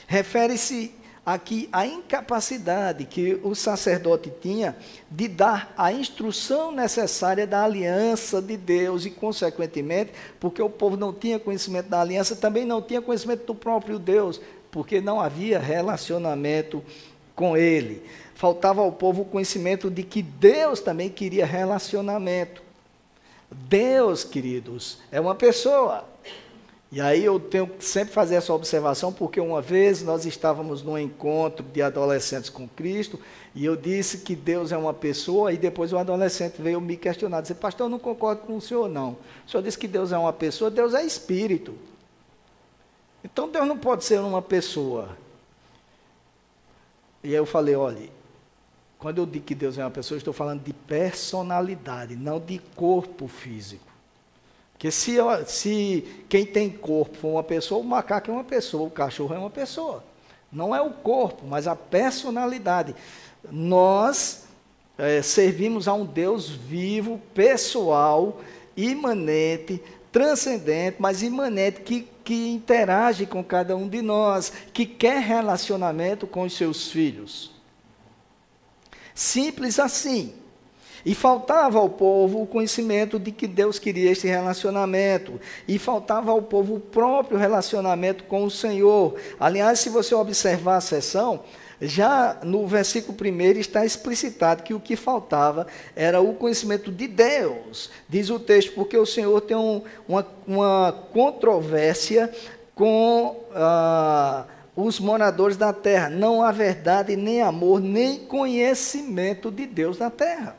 Refere-se 0.07 0.95
aqui 1.25 1.69
à 1.73 1.87
incapacidade 1.87 3.05
que 3.05 3.39
o 3.43 3.55
sacerdote 3.55 4.33
tinha 4.41 4.77
de 5.11 5.29
dar 5.29 5.73
a 5.77 5.93
instrução 5.93 6.73
necessária 6.73 7.47
da 7.47 7.65
aliança 7.65 8.41
de 8.41 8.57
Deus 8.57 9.05
e, 9.05 9.11
consequentemente, 9.11 10.13
porque 10.39 10.63
o 10.63 10.71
povo 10.71 10.97
não 10.97 11.13
tinha 11.13 11.39
conhecimento 11.39 11.89
da 11.89 12.01
aliança, 12.01 12.35
também 12.35 12.65
não 12.65 12.81
tinha 12.81 13.03
conhecimento 13.03 13.47
do 13.47 13.55
próprio 13.55 13.99
Deus, 13.99 14.41
porque 14.71 15.01
não 15.01 15.21
havia 15.21 15.59
relacionamento 15.59 16.83
com 17.35 17.57
ele 17.57 18.03
faltava 18.41 18.81
ao 18.81 18.91
povo 18.91 19.21
o 19.21 19.25
conhecimento 19.27 19.91
de 19.91 20.03
que 20.03 20.23
Deus 20.23 20.81
também 20.81 21.11
queria 21.11 21.45
relacionamento. 21.45 22.63
Deus, 23.51 24.25
queridos, 24.25 24.97
é 25.13 25.21
uma 25.21 25.35
pessoa. 25.35 26.09
E 26.93 27.01
aí 27.01 27.25
eu 27.25 27.39
tenho 27.39 27.69
que 27.69 27.85
sempre 27.85 28.13
fazer 28.13 28.35
essa 28.35 28.53
observação, 28.53 29.13
porque 29.13 29.41
uma 29.41 29.63
vez 29.63 30.03
nós 30.03 30.27
estávamos 30.27 30.83
num 30.83 30.99
encontro 30.99 31.65
de 31.65 31.81
adolescentes 31.81 32.51
com 32.51 32.67
Cristo, 32.67 33.19
e 33.55 33.65
eu 33.65 33.77
disse 33.77 34.19
que 34.19 34.35
Deus 34.35 34.73
é 34.73 34.77
uma 34.77 34.93
pessoa, 34.93 35.53
e 35.53 35.57
depois 35.57 35.93
o 35.93 35.99
adolescente 35.99 36.61
veio 36.61 36.81
me 36.81 36.97
questionar, 36.97 37.43
disse, 37.43 37.55
pastor, 37.55 37.87
eu 37.87 37.91
não 37.91 37.99
concordo 37.99 38.43
com 38.43 38.57
o 38.57 38.61
senhor, 38.61 38.89
não. 38.89 39.17
O 39.47 39.51
senhor 39.51 39.63
disse 39.63 39.79
que 39.79 39.87
Deus 39.87 40.11
é 40.11 40.19
uma 40.19 40.33
pessoa, 40.33 40.69
Deus 40.69 40.93
é 40.93 41.05
espírito. 41.05 41.75
Então 43.23 43.49
Deus 43.49 43.69
não 43.69 43.79
pode 43.79 44.05
ser 44.05 44.19
uma 44.19 44.43
pessoa. 44.43 45.17
E 47.23 47.29
aí 47.29 47.35
eu 47.35 47.47
falei, 47.47 47.77
olha, 47.77 48.09
quando 48.99 49.19
eu 49.19 49.27
digo 49.27 49.45
que 49.45 49.55
Deus 49.55 49.79
é 49.79 49.85
uma 49.85 49.91
pessoa, 49.91 50.19
estou 50.19 50.35
falando 50.35 50.65
de 50.65 50.73
personalidade, 50.73 52.17
não 52.17 52.41
de 52.41 52.59
corpo 52.75 53.29
físico. 53.29 53.90
Porque 54.81 54.91
se, 54.91 55.17
se 55.47 56.09
quem 56.27 56.47
tem 56.47 56.71
corpo 56.71 57.15
for 57.19 57.29
uma 57.33 57.43
pessoa, 57.43 57.83
o 57.83 57.85
macaco 57.85 58.31
é 58.31 58.33
uma 58.33 58.43
pessoa, 58.43 58.89
o 58.89 58.91
cachorro 58.91 59.35
é 59.35 59.39
uma 59.39 59.51
pessoa. 59.51 60.03
Não 60.51 60.75
é 60.75 60.81
o 60.81 60.89
corpo, 60.89 61.47
mas 61.47 61.67
a 61.67 61.77
personalidade. 61.77 62.95
Nós 63.51 64.45
é, 64.97 65.21
servimos 65.21 65.87
a 65.87 65.93
um 65.93 66.07
Deus 66.07 66.49
vivo, 66.49 67.21
pessoal, 67.35 68.41
imanente, 68.75 69.83
transcendente, 70.11 70.97
mas 70.99 71.23
imanente, 71.23 71.83
que, 71.83 72.09
que 72.25 72.49
interage 72.49 73.27
com 73.27 73.45
cada 73.45 73.77
um 73.77 73.87
de 73.87 74.01
nós, 74.01 74.51
que 74.73 74.87
quer 74.87 75.21
relacionamento 75.21 76.27
com 76.27 76.45
os 76.45 76.55
seus 76.55 76.91
filhos. 76.91 77.51
Simples 79.15 79.79
assim. 79.79 80.40
E 81.05 81.15
faltava 81.15 81.79
ao 81.79 81.89
povo 81.89 82.43
o 82.43 82.47
conhecimento 82.47 83.19
de 83.19 83.31
que 83.31 83.47
Deus 83.47 83.79
queria 83.79 84.11
este 84.11 84.27
relacionamento. 84.27 85.41
E 85.67 85.79
faltava 85.79 86.31
ao 86.31 86.43
povo 86.43 86.77
o 86.77 86.81
próprio 86.81 87.39
relacionamento 87.39 88.25
com 88.25 88.45
o 88.45 88.51
Senhor. 88.51 89.15
Aliás, 89.39 89.81
se 89.81 89.89
você 89.89 90.15
observar 90.15 90.77
a 90.77 90.81
sessão, 90.81 91.41
já 91.81 92.39
no 92.43 92.67
versículo 92.67 93.17
1 93.19 93.59
está 93.59 93.85
explicitado 93.85 94.63
que 94.63 94.75
o 94.75 94.81
que 94.81 94.97
faltava 94.97 95.67
era 95.97 96.21
o 96.21 96.35
conhecimento 96.35 96.93
de 96.93 97.09
Deus. 97.09 97.91
Diz 98.09 98.29
o 98.29 98.39
texto, 98.39 98.73
porque 98.73 98.97
o 98.97 99.07
Senhor 99.07 99.41
tem 99.41 99.57
um, 99.57 99.83
uma, 100.07 100.27
uma 100.47 100.93
controvérsia 101.13 102.31
com. 102.75 103.45
Ah, 103.55 104.45
os 104.77 104.99
moradores 104.99 105.57
da 105.57 105.73
terra. 105.73 106.09
Não 106.09 106.43
há 106.43 106.53
verdade, 106.53 107.17
nem 107.17 107.43
amor, 107.43 107.81
nem 107.81 108.19
conhecimento 108.19 109.51
de 109.51 109.67
Deus 109.67 109.99
na 109.99 110.11
terra. 110.11 110.57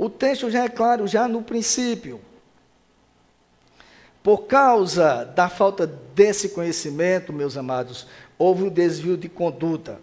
O 0.00 0.08
texto 0.08 0.50
já 0.50 0.64
é 0.64 0.68
claro, 0.70 1.06
já 1.06 1.28
no 1.28 1.42
princípio. 1.42 2.22
Por 4.22 4.46
causa 4.46 5.26
da 5.26 5.46
falta 5.46 5.86
desse 5.86 6.48
conhecimento, 6.48 7.34
meus 7.34 7.54
amados, 7.54 8.06
houve 8.38 8.62
um 8.62 8.70
desvio 8.70 9.14
de 9.14 9.28
conduta. 9.28 10.00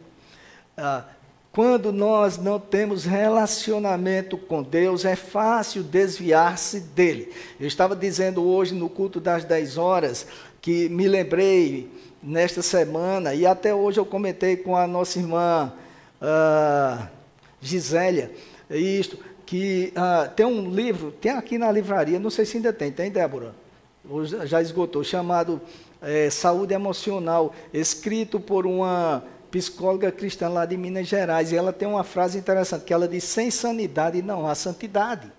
Ah, 0.78 1.04
quando 1.52 1.92
nós 1.92 2.38
não 2.38 2.60
temos 2.60 3.06
relacionamento 3.06 4.38
com 4.38 4.62
Deus, 4.62 5.04
é 5.04 5.16
fácil 5.16 5.82
desviar-se 5.82 6.80
dele. 6.80 7.34
Eu 7.60 7.66
estava 7.66 7.96
dizendo 7.96 8.44
hoje 8.44 8.76
no 8.76 8.92
culto 8.92 9.20
das 9.20 9.46
10 9.46 9.80
horas 9.80 10.28
que 10.62 10.88
me 10.90 11.08
lembrei 11.08 11.90
nesta 12.22 12.62
semana, 12.62 13.34
e 13.34 13.48
até 13.48 13.74
hoje 13.74 14.00
eu 14.00 14.06
comentei 14.06 14.58
com 14.58 14.76
a 14.76 14.86
nossa 14.86 15.18
irmã 15.18 15.74
uh, 16.22 17.08
Gisélia, 17.60 18.32
isto, 18.70 19.18
que 19.48 19.94
uh, 19.96 20.30
tem 20.36 20.46
um 20.46 20.70
livro, 20.70 21.10
tem 21.10 21.32
aqui 21.32 21.58
na 21.58 21.72
livraria, 21.72 22.20
não 22.20 22.30
sei 22.30 22.46
se 22.46 22.58
ainda 22.58 22.74
tem, 22.74 22.92
tem, 22.92 23.10
Débora? 23.10 23.56
Já 24.46 24.62
esgotou, 24.62 25.04
chamado 25.06 25.62
é, 26.02 26.30
Saúde 26.30 26.74
Emocional, 26.74 27.56
escrito 27.74 28.42
por 28.42 28.68
uma 28.68 29.24
psicóloga 29.50 30.12
cristã 30.12 30.50
lá 30.50 30.66
de 30.66 30.76
Minas 30.76 31.08
Gerais, 31.08 31.52
e 31.52 31.56
ela 31.56 31.72
tem 31.72 31.88
uma 31.88 32.04
frase 32.04 32.38
interessante, 32.38 32.84
que 32.84 32.94
ela 32.94 33.08
diz, 33.08 33.24
sem 33.24 33.50
sanidade 33.50 34.22
não 34.22 34.46
há 34.46 34.54
santidade. 34.54 35.32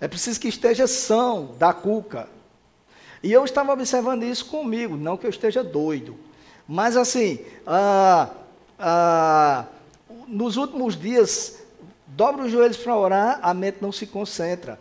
É 0.00 0.08
preciso 0.08 0.40
que 0.40 0.48
esteja 0.48 0.86
são 0.86 1.54
da 1.58 1.74
cuca. 1.74 2.26
E 3.22 3.30
eu 3.30 3.44
estava 3.44 3.72
observando 3.72 4.22
isso 4.22 4.46
comigo, 4.46 4.96
não 4.96 5.18
que 5.18 5.26
eu 5.26 5.30
esteja 5.30 5.62
doido. 5.62 6.16
Mas 6.66 6.96
assim, 6.96 7.38
ah, 7.66 8.30
ah, 8.78 9.66
nos 10.26 10.56
últimos 10.56 10.98
dias, 10.98 11.63
dobra 12.16 12.44
os 12.44 12.52
joelhos 12.52 12.76
para 12.76 12.96
orar, 12.96 13.38
a 13.42 13.52
mente 13.54 13.78
não 13.80 13.92
se 13.92 14.06
concentra. 14.06 14.78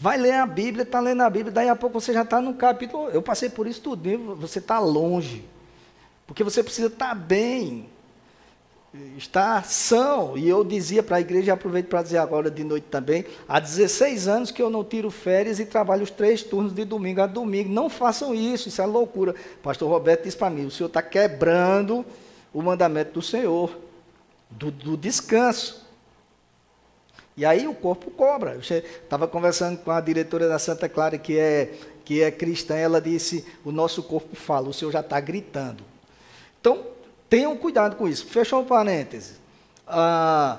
Vai 0.00 0.16
ler 0.16 0.34
a 0.34 0.46
Bíblia, 0.46 0.82
está 0.82 1.00
lendo 1.00 1.22
a 1.22 1.30
Bíblia, 1.30 1.52
daí 1.52 1.68
a 1.68 1.76
pouco 1.76 2.00
você 2.00 2.12
já 2.12 2.22
está 2.22 2.40
no 2.40 2.54
capítulo. 2.54 3.08
Eu 3.10 3.22
passei 3.22 3.48
por 3.48 3.66
isso 3.66 3.80
tudo, 3.80 4.36
você 4.36 4.58
está 4.58 4.78
longe. 4.78 5.44
Porque 6.26 6.44
você 6.44 6.62
precisa 6.62 6.86
estar 6.86 7.08
tá 7.08 7.14
bem 7.14 7.88
está 9.16 9.62
são. 9.62 10.36
E 10.36 10.48
eu 10.48 10.62
dizia 10.62 11.02
para 11.02 11.16
a 11.16 11.20
igreja, 11.20 11.52
aproveito 11.52 11.88
para 11.88 12.02
dizer 12.02 12.18
agora 12.18 12.50
de 12.50 12.62
noite 12.62 12.86
também, 12.90 13.24
há 13.48 13.58
16 13.58 14.28
anos 14.28 14.50
que 14.50 14.60
eu 14.60 14.70
não 14.70 14.84
tiro 14.84 15.10
férias 15.10 15.58
e 15.58 15.64
trabalho 15.64 16.02
os 16.02 16.10
três 16.10 16.42
turnos 16.42 16.74
de 16.74 16.84
domingo 16.84 17.20
a 17.20 17.26
domingo. 17.26 17.70
Não 17.70 17.88
façam 17.88 18.34
isso, 18.34 18.68
isso 18.68 18.82
é 18.82 18.86
loucura. 18.86 19.34
Pastor 19.62 19.88
Roberto 19.88 20.24
disse 20.24 20.36
para 20.36 20.50
mim, 20.50 20.66
o 20.66 20.70
senhor 20.70 20.88
está 20.88 21.02
quebrando 21.02 22.04
o 22.52 22.60
mandamento 22.60 23.12
do 23.12 23.22
Senhor, 23.22 23.74
do, 24.50 24.70
do 24.70 24.96
descanso. 24.96 25.81
E 27.36 27.44
aí 27.44 27.66
o 27.66 27.74
corpo 27.74 28.10
cobra. 28.10 28.52
Eu 28.52 28.60
estava 28.60 29.26
conversando 29.26 29.78
com 29.78 29.90
a 29.90 30.00
diretora 30.00 30.48
da 30.48 30.58
Santa 30.58 30.88
Clara, 30.88 31.16
que 31.18 31.38
é, 31.38 31.72
que 32.04 32.22
é 32.22 32.30
cristã, 32.30 32.76
ela 32.76 33.00
disse, 33.00 33.44
o 33.64 33.72
nosso 33.72 34.02
corpo 34.02 34.36
fala, 34.36 34.68
o 34.68 34.72
senhor 34.72 34.90
já 34.90 35.00
está 35.00 35.18
gritando. 35.20 35.84
Então, 36.60 36.92
Tenham 37.32 37.56
cuidado 37.56 37.96
com 37.96 38.06
isso. 38.06 38.26
Fechou 38.26 38.60
o 38.60 38.66
parêntese. 38.66 39.36
Ah, 39.88 40.58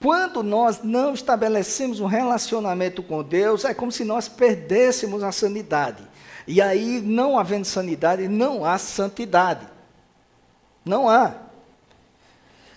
quando 0.00 0.42
nós 0.42 0.82
não 0.82 1.14
estabelecemos 1.14 2.00
um 2.00 2.06
relacionamento 2.06 3.00
com 3.00 3.22
Deus, 3.22 3.64
é 3.64 3.72
como 3.72 3.92
se 3.92 4.04
nós 4.04 4.28
perdêssemos 4.28 5.22
a 5.22 5.30
sanidade. 5.30 6.02
E 6.48 6.60
aí, 6.60 7.00
não 7.00 7.38
havendo 7.38 7.64
sanidade, 7.64 8.26
não 8.26 8.64
há 8.64 8.76
santidade. 8.76 9.64
Não 10.84 11.08
há. 11.08 11.32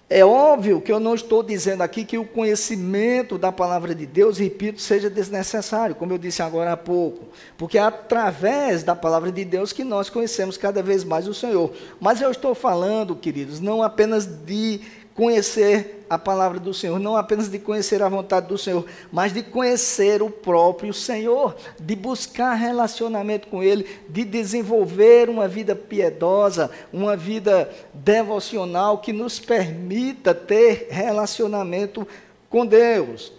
É 0.07 0.23
óbvio 0.23 0.81
que 0.81 0.91
eu 0.91 0.99
não 0.99 1.15
estou 1.15 1.41
dizendo 1.41 1.81
aqui 1.81 2.05
que 2.05 2.15
o 2.15 2.25
conhecimento 2.25 3.39
da 3.39 3.51
palavra 3.51 3.95
de 3.95 4.05
Deus, 4.05 4.37
repito, 4.37 4.79
seja 4.79 5.09
desnecessário, 5.09 5.95
como 5.95 6.13
eu 6.13 6.19
disse 6.19 6.43
agora 6.43 6.73
há 6.73 6.77
pouco, 6.77 7.25
porque 7.57 7.79
é 7.79 7.81
através 7.81 8.83
da 8.83 8.95
palavra 8.95 9.31
de 9.31 9.43
Deus 9.43 9.73
que 9.73 9.83
nós 9.83 10.07
conhecemos 10.07 10.57
cada 10.57 10.83
vez 10.83 11.03
mais 11.03 11.27
o 11.27 11.33
Senhor. 11.33 11.73
Mas 11.99 12.21
eu 12.21 12.29
estou 12.29 12.53
falando, 12.53 13.15
queridos, 13.15 13.59
não 13.59 13.81
apenas 13.81 14.27
de 14.27 14.79
conhecer 15.15 16.05
a 16.09 16.19
palavra 16.19 16.59
do 16.59 16.73
Senhor, 16.73 16.99
não 16.99 17.15
apenas 17.15 17.49
de 17.49 17.57
conhecer 17.57 18.03
a 18.03 18.09
vontade 18.09 18.47
do 18.47 18.57
Senhor, 18.57 18.85
mas 19.11 19.33
de 19.33 19.41
conhecer 19.41 20.21
o 20.21 20.29
próprio 20.29 20.93
Senhor, 20.93 21.55
de 21.79 21.95
buscar 21.95 22.53
relacionamento 22.53 23.47
com 23.47 23.63
Ele, 23.63 23.87
de 24.09 24.25
desenvolver 24.25 25.29
uma 25.29 25.47
vida 25.47 25.73
piedosa, 25.73 26.69
uma 26.91 27.15
vida 27.15 27.71
devocional 27.93 28.97
que 28.97 29.13
nos 29.13 29.39
permita 29.39 30.35
ter 30.35 30.89
relacionamento 30.91 32.05
com 32.49 32.65
Deus. 32.65 33.31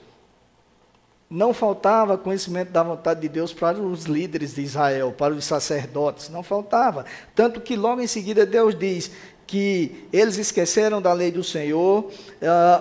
Não 1.29 1.53
faltava 1.53 2.17
conhecimento 2.17 2.71
da 2.71 2.85
vontade 2.85 3.21
de 3.21 3.29
Deus 3.29 3.53
para 3.53 3.79
os 3.79 4.05
líderes 4.05 4.55
de 4.55 4.62
Israel, 4.62 5.12
para 5.12 5.35
os 5.35 5.45
sacerdotes, 5.45 6.29
não 6.29 6.43
faltava. 6.43 7.05
Tanto 7.35 7.61
que 7.61 7.77
logo 7.77 8.01
em 8.01 8.07
seguida 8.07 8.47
Deus 8.47 8.79
diz: 8.79 9.11
que 9.47 10.07
eles 10.13 10.37
esqueceram 10.39 11.01
da 11.01 11.13
lei 11.13 11.31
do 11.31 11.45
Senhor, 11.45 12.05
uh, 12.05 12.13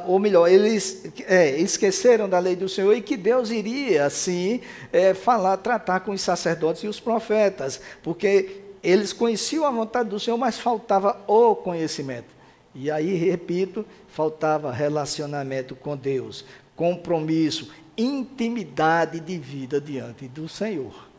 ou 0.08 0.18
melhor, 0.18 0.50
eles 0.50 1.04
é, 1.28 1.58
esqueceram 1.58 2.28
da 2.28 2.40
lei 2.40 2.56
do 2.56 2.68
Senhor 2.68 2.94
e 2.94 3.02
que 3.02 3.16
Deus 3.16 3.52
iria, 3.52 4.06
assim, 4.06 4.62
é, 4.92 5.14
falar, 5.14 5.58
tratar 5.58 6.00
com 6.00 6.12
os 6.12 6.22
sacerdotes 6.22 6.84
e 6.84 6.88
os 6.88 7.00
profetas, 7.00 7.80
porque 8.02 8.62
eles 8.82 9.14
conheciam 9.14 9.66
a 9.66 9.72
vontade 9.72 10.10
do 10.10 10.20
Senhor, 10.20 10.38
mas 10.38 10.58
faltava 10.58 11.22
o 11.28 11.56
conhecimento. 11.56 12.34
E 12.74 12.90
aí, 12.90 13.14
repito, 13.16 13.86
faltava 14.08 14.72
relacionamento 14.72 15.76
com 15.76 15.96
Deus, 15.96 16.44
compromisso, 16.76 17.72
intimidade 17.98 19.20
de 19.20 19.38
vida 19.38 19.80
diante 19.80 20.28
do 20.28 20.50
Senhor. 20.50 21.15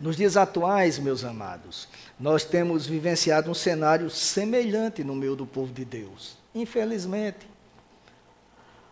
Nos 0.00 0.16
dias 0.16 0.36
atuais, 0.36 0.98
meus 0.98 1.24
amados, 1.24 1.88
nós 2.20 2.44
temos 2.44 2.86
vivenciado 2.86 3.50
um 3.50 3.54
cenário 3.54 4.08
semelhante 4.08 5.02
no 5.02 5.14
meio 5.14 5.34
do 5.34 5.44
povo 5.44 5.72
de 5.72 5.84
Deus. 5.84 6.36
Infelizmente. 6.54 7.48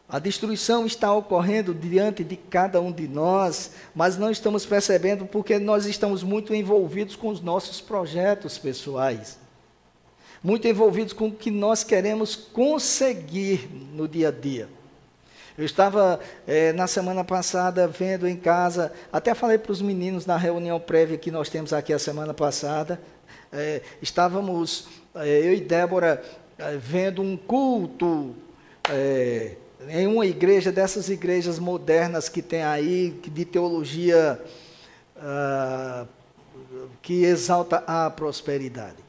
A 0.09 0.21
destruição 0.21 0.87
está 0.87 1.13
ocorrendo 1.13 1.75
diante 1.75 2.23
de 2.23 2.37
cada 2.37 2.81
um 2.81 2.93
de 2.93 3.09
nós, 3.09 3.73
mas 3.93 4.17
não 4.17 4.31
estamos 4.31 4.65
percebendo 4.65 5.27
porque 5.27 5.59
nós 5.59 5.85
estamos 5.85 6.23
muito 6.23 6.55
envolvidos 6.55 7.17
com 7.17 7.29
os 7.29 7.41
nossos 7.41 7.81
projetos 7.81 8.57
pessoais. 8.57 9.37
Muito 10.43 10.69
envolvidos 10.69 11.13
com 11.13 11.29
o 11.29 11.33
que 11.33 11.51
nós 11.51 11.83
queremos 11.83 12.37
conseguir 12.37 13.69
no 13.93 14.07
dia 14.07 14.29
a 14.29 14.31
dia. 14.31 14.69
Eu 15.57 15.65
estava 15.65 16.21
é, 16.47 16.73
na 16.73 16.87
semana 16.87 17.25
passada 17.25 17.89
vendo 17.89 18.29
em 18.29 18.37
casa, 18.37 18.93
até 19.13 19.35
falei 19.35 19.59
para 19.59 19.73
os 19.73 19.81
meninos 19.81 20.27
na 20.27 20.37
reunião 20.37 20.79
prévia 20.79 21.17
que 21.17 21.31
nós 21.31 21.49
temos 21.49 21.73
aqui 21.73 21.93
a 21.93 21.99
semana 21.99 22.35
passada. 22.35 23.01
É, 23.53 23.81
estávamos, 24.03 24.89
é, 25.15 25.41
eu 25.41 25.55
e 25.55 25.61
Débora, 25.61 26.23
vendo 26.81 27.21
um 27.21 27.37
culto 27.37 28.35
em 29.89 30.07
uma 30.07 30.27
igreja 30.27 30.73
dessas 30.73 31.09
igrejas 31.09 31.59
modernas 31.59 32.29
que 32.29 32.41
tem 32.41 32.63
aí, 32.63 33.11
de 33.27 33.45
teologia 33.45 34.41
ah, 35.19 36.07
que 37.03 37.25
exalta 37.25 37.83
a 37.87 38.11
prosperidade. 38.11 39.06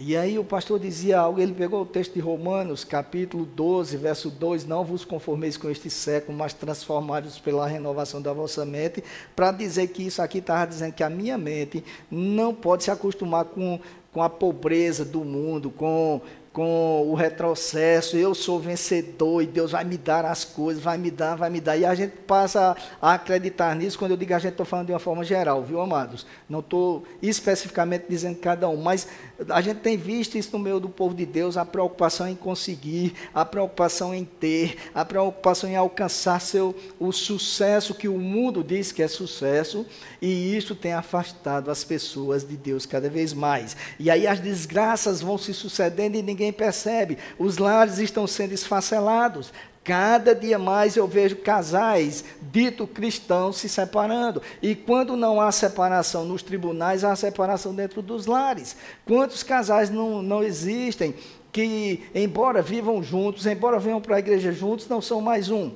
E 0.00 0.16
aí 0.16 0.38
o 0.38 0.44
pastor 0.44 0.78
dizia 0.78 1.18
algo, 1.18 1.40
ele 1.40 1.52
pegou 1.52 1.82
o 1.82 1.86
texto 1.86 2.14
de 2.14 2.20
Romanos, 2.20 2.84
capítulo 2.84 3.44
12, 3.44 3.96
verso 3.96 4.30
2, 4.30 4.64
não 4.64 4.84
vos 4.84 5.04
conformeis 5.04 5.56
com 5.56 5.68
este 5.68 5.90
século, 5.90 6.38
mas 6.38 6.52
transformados 6.52 7.40
pela 7.40 7.66
renovação 7.66 8.22
da 8.22 8.32
vossa 8.32 8.64
mente, 8.64 9.02
para 9.34 9.50
dizer 9.50 9.88
que 9.88 10.06
isso 10.06 10.22
aqui 10.22 10.38
estava 10.38 10.68
dizendo 10.68 10.92
que 10.92 11.02
a 11.02 11.10
minha 11.10 11.36
mente 11.36 11.82
não 12.08 12.54
pode 12.54 12.84
se 12.84 12.92
acostumar 12.92 13.46
com, 13.46 13.80
com 14.12 14.22
a 14.22 14.30
pobreza 14.30 15.04
do 15.04 15.24
mundo, 15.24 15.68
com, 15.68 16.20
com 16.52 17.08
o 17.08 17.14
retrocesso, 17.14 18.16
eu 18.16 18.34
sou 18.34 18.58
vencedor 18.58 19.42
e 19.42 19.46
Deus 19.46 19.72
vai 19.72 19.84
me 19.84 19.96
dar 19.96 20.24
as 20.24 20.44
coisas, 20.44 20.82
vai 20.82 20.98
me 20.98 21.10
dar, 21.10 21.36
vai 21.36 21.50
me 21.50 21.60
dar. 21.60 21.76
E 21.76 21.84
a 21.84 21.94
gente 21.94 22.16
passa 22.26 22.76
a 23.00 23.14
acreditar 23.14 23.76
nisso, 23.76 23.98
quando 23.98 24.12
eu 24.12 24.16
digo 24.16 24.34
a 24.34 24.38
gente, 24.38 24.52
estou 24.52 24.66
falando 24.66 24.86
de 24.86 24.92
uma 24.92 24.98
forma 24.98 25.22
geral, 25.22 25.62
viu, 25.62 25.80
amados? 25.80 26.26
Não 26.48 26.60
estou 26.60 27.04
especificamente 27.22 28.06
dizendo 28.08 28.38
cada 28.38 28.68
um, 28.68 28.76
mas 28.76 29.06
a 29.48 29.60
gente 29.60 29.78
tem 29.78 29.96
visto 29.96 30.36
isso 30.36 30.50
no 30.52 30.58
meio 30.58 30.80
do 30.80 30.88
povo 30.88 31.14
de 31.14 31.24
Deus, 31.24 31.56
a 31.56 31.64
preocupação 31.64 32.26
em 32.28 32.34
conseguir, 32.34 33.14
a 33.32 33.44
preocupação 33.44 34.12
em 34.12 34.24
ter, 34.24 34.76
a 34.92 35.04
preocupação 35.04 35.70
em 35.70 35.76
alcançar 35.76 36.40
seu, 36.40 36.74
o 36.98 37.12
sucesso 37.12 37.94
que 37.94 38.08
o 38.08 38.18
mundo 38.18 38.64
diz 38.64 38.90
que 38.90 39.02
é 39.02 39.06
sucesso, 39.06 39.86
e 40.20 40.56
isso 40.56 40.74
tem 40.74 40.92
afastado 40.92 41.70
as 41.70 41.84
pessoas 41.84 42.46
de 42.46 42.56
Deus 42.56 42.84
cada 42.84 43.08
vez 43.08 43.32
mais. 43.32 43.76
E 43.98 44.10
aí 44.10 44.26
as 44.26 44.40
desgraças 44.40 45.20
vão 45.20 45.38
se 45.38 45.54
sucedendo 45.54 46.16
e 46.16 46.22
ninguém 46.22 46.52
percebe. 46.52 47.16
Os 47.38 47.58
lares 47.58 47.98
estão 47.98 48.26
sendo 48.26 48.52
esfacelados, 48.52 49.52
Cada 49.88 50.34
dia 50.34 50.58
mais 50.58 50.98
eu 50.98 51.06
vejo 51.08 51.36
casais 51.36 52.22
dito 52.42 52.86
cristãos 52.86 53.56
se 53.56 53.70
separando. 53.70 54.42
E 54.60 54.74
quando 54.74 55.16
não 55.16 55.40
há 55.40 55.50
separação 55.50 56.26
nos 56.26 56.42
tribunais, 56.42 57.04
há 57.04 57.16
separação 57.16 57.74
dentro 57.74 58.02
dos 58.02 58.26
lares. 58.26 58.76
Quantos 59.06 59.42
casais 59.42 59.88
não, 59.88 60.20
não 60.20 60.42
existem 60.42 61.14
que, 61.50 62.02
embora 62.14 62.60
vivam 62.60 63.02
juntos, 63.02 63.46
embora 63.46 63.78
venham 63.78 63.98
para 63.98 64.16
a 64.16 64.18
igreja 64.18 64.52
juntos, 64.52 64.86
não 64.88 65.00
são 65.00 65.22
mais 65.22 65.50
um? 65.50 65.72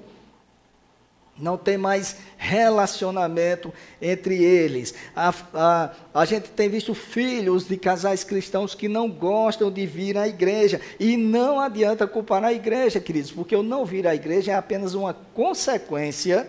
Não 1.43 1.59
tem 1.59 1.77
mais 1.77 2.19
relacionamento 2.39 3.75
entre 4.01 4.43
eles. 4.43 4.95
A, 5.15 5.35
a, 5.53 5.91
a 6.15 6.25
gente 6.25 6.49
tem 6.51 6.69
visto 6.69 6.95
filhos 6.95 7.67
de 7.67 7.77
casais 7.77 8.23
cristãos 8.23 8.77
que 8.77 8.87
não 8.87 9.11
gostam 9.11 9.69
de 9.69 9.85
vir 9.85 10.17
à 10.17 10.29
igreja. 10.29 10.81
E 11.01 11.17
não 11.17 11.59
adianta 11.59 12.07
culpar 12.07 12.45
a 12.45 12.53
igreja, 12.53 13.01
queridos, 13.01 13.33
porque 13.33 13.57
o 13.57 13.63
não 13.63 13.85
vir 13.85 14.07
à 14.07 14.15
igreja 14.15 14.53
é 14.53 14.55
apenas 14.55 14.95
uma 14.95 15.13
consequência 15.35 16.47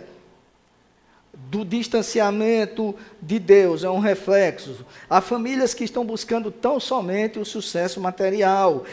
do 1.53 1.63
distanciamento 1.63 2.95
de 3.21 3.37
Deus, 3.37 3.83
é 3.83 3.89
um 3.89 3.99
reflexo. 3.99 4.83
Há 5.07 5.21
famílias 5.21 5.75
que 5.75 5.83
estão 5.83 6.03
buscando 6.03 6.49
tão 6.49 6.79
somente 6.79 7.37
o 7.37 7.45
sucesso 7.45 8.01
material. 8.01 8.85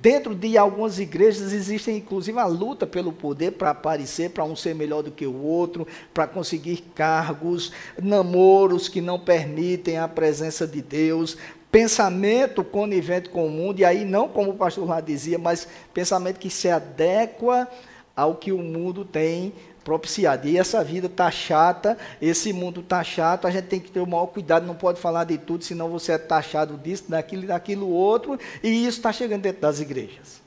Dentro 0.00 0.36
de 0.36 0.56
algumas 0.56 1.00
igrejas 1.00 1.52
existe 1.52 1.90
inclusive 1.90 2.38
a 2.38 2.46
luta 2.46 2.86
pelo 2.86 3.12
poder 3.12 3.54
para 3.54 3.70
aparecer, 3.70 4.30
para 4.30 4.44
um 4.44 4.54
ser 4.54 4.72
melhor 4.72 5.02
do 5.02 5.10
que 5.10 5.26
o 5.26 5.42
outro, 5.42 5.84
para 6.14 6.28
conseguir 6.28 6.76
cargos, 6.94 7.72
namoros 8.00 8.88
que 8.88 9.00
não 9.00 9.18
permitem 9.18 9.98
a 9.98 10.06
presença 10.06 10.68
de 10.68 10.80
Deus, 10.80 11.36
pensamento 11.72 12.62
conivente 12.62 13.28
com 13.28 13.48
o 13.48 13.50
mundo, 13.50 13.80
e 13.80 13.84
aí 13.84 14.04
não 14.04 14.28
como 14.28 14.52
o 14.52 14.56
pastor 14.56 14.88
lá 14.88 15.00
dizia, 15.00 15.38
mas 15.38 15.66
pensamento 15.92 16.38
que 16.38 16.50
se 16.50 16.68
adequa 16.68 17.66
ao 18.14 18.36
que 18.36 18.52
o 18.52 18.58
mundo 18.58 19.04
tem 19.04 19.52
propiciado. 19.84 20.48
E 20.48 20.58
essa 20.58 20.82
vida 20.82 21.06
está 21.06 21.30
chata, 21.30 21.96
esse 22.20 22.52
mundo 22.52 22.80
está 22.80 23.04
chato, 23.04 23.46
a 23.46 23.50
gente 23.50 23.66
tem 23.66 23.78
que 23.78 23.90
ter 23.90 24.00
o 24.00 24.06
maior 24.06 24.26
cuidado, 24.26 24.66
não 24.66 24.74
pode 24.74 24.98
falar 24.98 25.24
de 25.24 25.38
tudo, 25.38 25.62
senão 25.62 25.90
você 25.90 26.12
é 26.12 26.18
taxado 26.18 26.76
disso, 26.78 27.04
daquilo, 27.08 27.46
daquilo 27.46 27.88
outro, 27.88 28.38
e 28.62 28.86
isso 28.86 28.98
está 28.98 29.12
chegando 29.12 29.42
dentro 29.42 29.60
das 29.60 29.78
igrejas. 29.78 30.42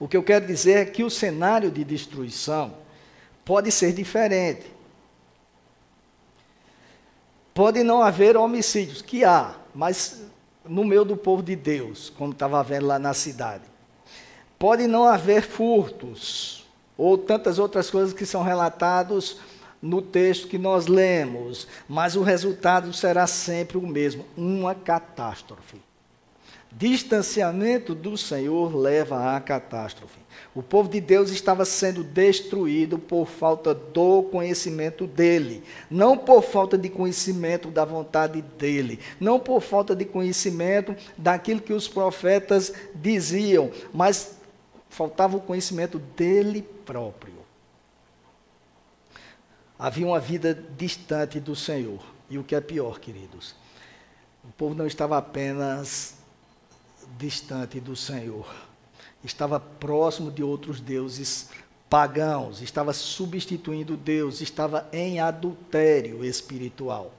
O 0.00 0.06
que 0.06 0.16
eu 0.16 0.22
quero 0.22 0.46
dizer 0.46 0.78
é 0.78 0.84
que 0.84 1.02
o 1.02 1.10
cenário 1.10 1.70
de 1.70 1.84
destruição 1.84 2.74
pode 3.44 3.70
ser 3.72 3.92
diferente. 3.92 4.66
Pode 7.54 7.82
não 7.82 8.02
haver 8.02 8.36
homicídios, 8.36 9.02
que 9.02 9.24
há, 9.24 9.56
mas 9.74 10.22
no 10.64 10.84
meio 10.84 11.04
do 11.04 11.16
povo 11.16 11.42
de 11.42 11.56
Deus, 11.56 12.10
como 12.10 12.32
estava 12.32 12.62
vendo 12.62 12.86
lá 12.86 12.98
na 12.98 13.14
cidade. 13.14 13.64
Pode 14.58 14.86
não 14.86 15.04
haver 15.04 15.42
furtos, 15.42 16.57
ou 16.98 17.16
tantas 17.16 17.60
outras 17.60 17.88
coisas 17.88 18.12
que 18.12 18.26
são 18.26 18.42
relatados 18.42 19.38
no 19.80 20.02
texto 20.02 20.48
que 20.48 20.58
nós 20.58 20.88
lemos, 20.88 21.68
mas 21.88 22.16
o 22.16 22.22
resultado 22.22 22.92
será 22.92 23.28
sempre 23.28 23.78
o 23.78 23.86
mesmo, 23.86 24.26
uma 24.36 24.74
catástrofe. 24.74 25.80
Distanciamento 26.70 27.94
do 27.94 28.16
Senhor 28.18 28.76
leva 28.76 29.34
à 29.34 29.40
catástrofe. 29.40 30.18
O 30.54 30.62
povo 30.62 30.88
de 30.88 31.00
Deus 31.00 31.30
estava 31.30 31.64
sendo 31.64 32.04
destruído 32.04 32.98
por 32.98 33.26
falta 33.26 33.74
do 33.74 34.24
conhecimento 34.24 35.06
dele, 35.06 35.62
não 35.90 36.16
por 36.16 36.42
falta 36.42 36.76
de 36.76 36.90
conhecimento 36.90 37.70
da 37.70 37.84
vontade 37.84 38.42
dele, 38.42 39.00
não 39.18 39.40
por 39.40 39.62
falta 39.62 39.96
de 39.96 40.04
conhecimento 40.04 40.94
daquilo 41.16 41.60
que 41.60 41.72
os 41.72 41.88
profetas 41.88 42.72
diziam, 42.94 43.70
mas 43.92 44.37
faltava 44.88 45.36
o 45.36 45.40
conhecimento 45.40 45.98
dele 45.98 46.62
próprio. 46.62 47.34
Havia 49.78 50.06
uma 50.06 50.18
vida 50.18 50.54
distante 50.76 51.38
do 51.38 51.54
Senhor. 51.54 52.02
E 52.30 52.36
o 52.36 52.44
que 52.44 52.54
é 52.54 52.60
pior, 52.60 52.98
queridos, 52.98 53.54
o 54.44 54.52
povo 54.52 54.74
não 54.74 54.86
estava 54.86 55.16
apenas 55.16 56.16
distante 57.16 57.80
do 57.80 57.96
Senhor, 57.96 58.46
estava 59.24 59.58
próximo 59.58 60.30
de 60.30 60.42
outros 60.42 60.78
deuses 60.78 61.48
pagãos, 61.88 62.60
estava 62.60 62.92
substituindo 62.92 63.96
Deus, 63.96 64.42
estava 64.42 64.86
em 64.92 65.20
adultério 65.20 66.22
espiritual. 66.22 67.12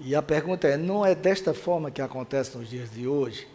E 0.00 0.16
a 0.16 0.22
pergunta 0.22 0.66
é: 0.66 0.76
não 0.76 1.06
é 1.06 1.14
desta 1.14 1.54
forma 1.54 1.90
que 1.90 2.02
acontece 2.02 2.56
nos 2.58 2.68
dias 2.68 2.90
de 2.90 3.06
hoje? 3.06 3.46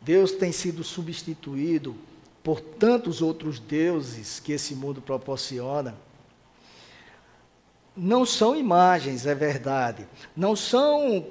Deus 0.00 0.32
tem 0.32 0.50
sido 0.50 0.82
substituído 0.82 1.94
por 2.42 2.60
tantos 2.60 3.20
outros 3.20 3.58
deuses 3.58 4.40
que 4.40 4.52
esse 4.52 4.74
mundo 4.74 5.02
proporciona. 5.02 5.94
Não 7.96 8.24
são 8.24 8.56
imagens, 8.56 9.26
é 9.26 9.34
verdade. 9.34 10.06
Não 10.34 10.56
são 10.56 11.26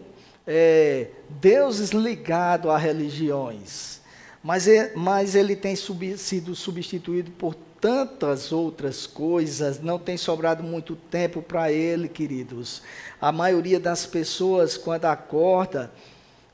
é, 0.46 1.08
deuses 1.30 1.92
ligados 1.92 2.70
a 2.70 2.78
religiões. 2.78 4.02
Mas, 4.44 4.68
é, 4.68 4.94
mas 4.96 5.36
ele 5.36 5.56
tem 5.56 5.76
sub, 5.76 6.18
sido 6.18 6.56
substituído 6.56 7.32
por 7.32 7.56
tantas 7.82 8.52
outras 8.52 9.08
coisas, 9.08 9.82
não 9.82 9.98
tem 9.98 10.18
sobrado 10.18 10.62
muito 10.64 10.96
tempo 10.96 11.42
para 11.42 11.72
ele, 11.72 12.08
queridos. 12.08 12.82
A 13.22 13.32
maioria 13.32 13.80
das 13.80 14.06
pessoas, 14.06 14.78
quando 14.78 15.06
acorda, 15.06 15.92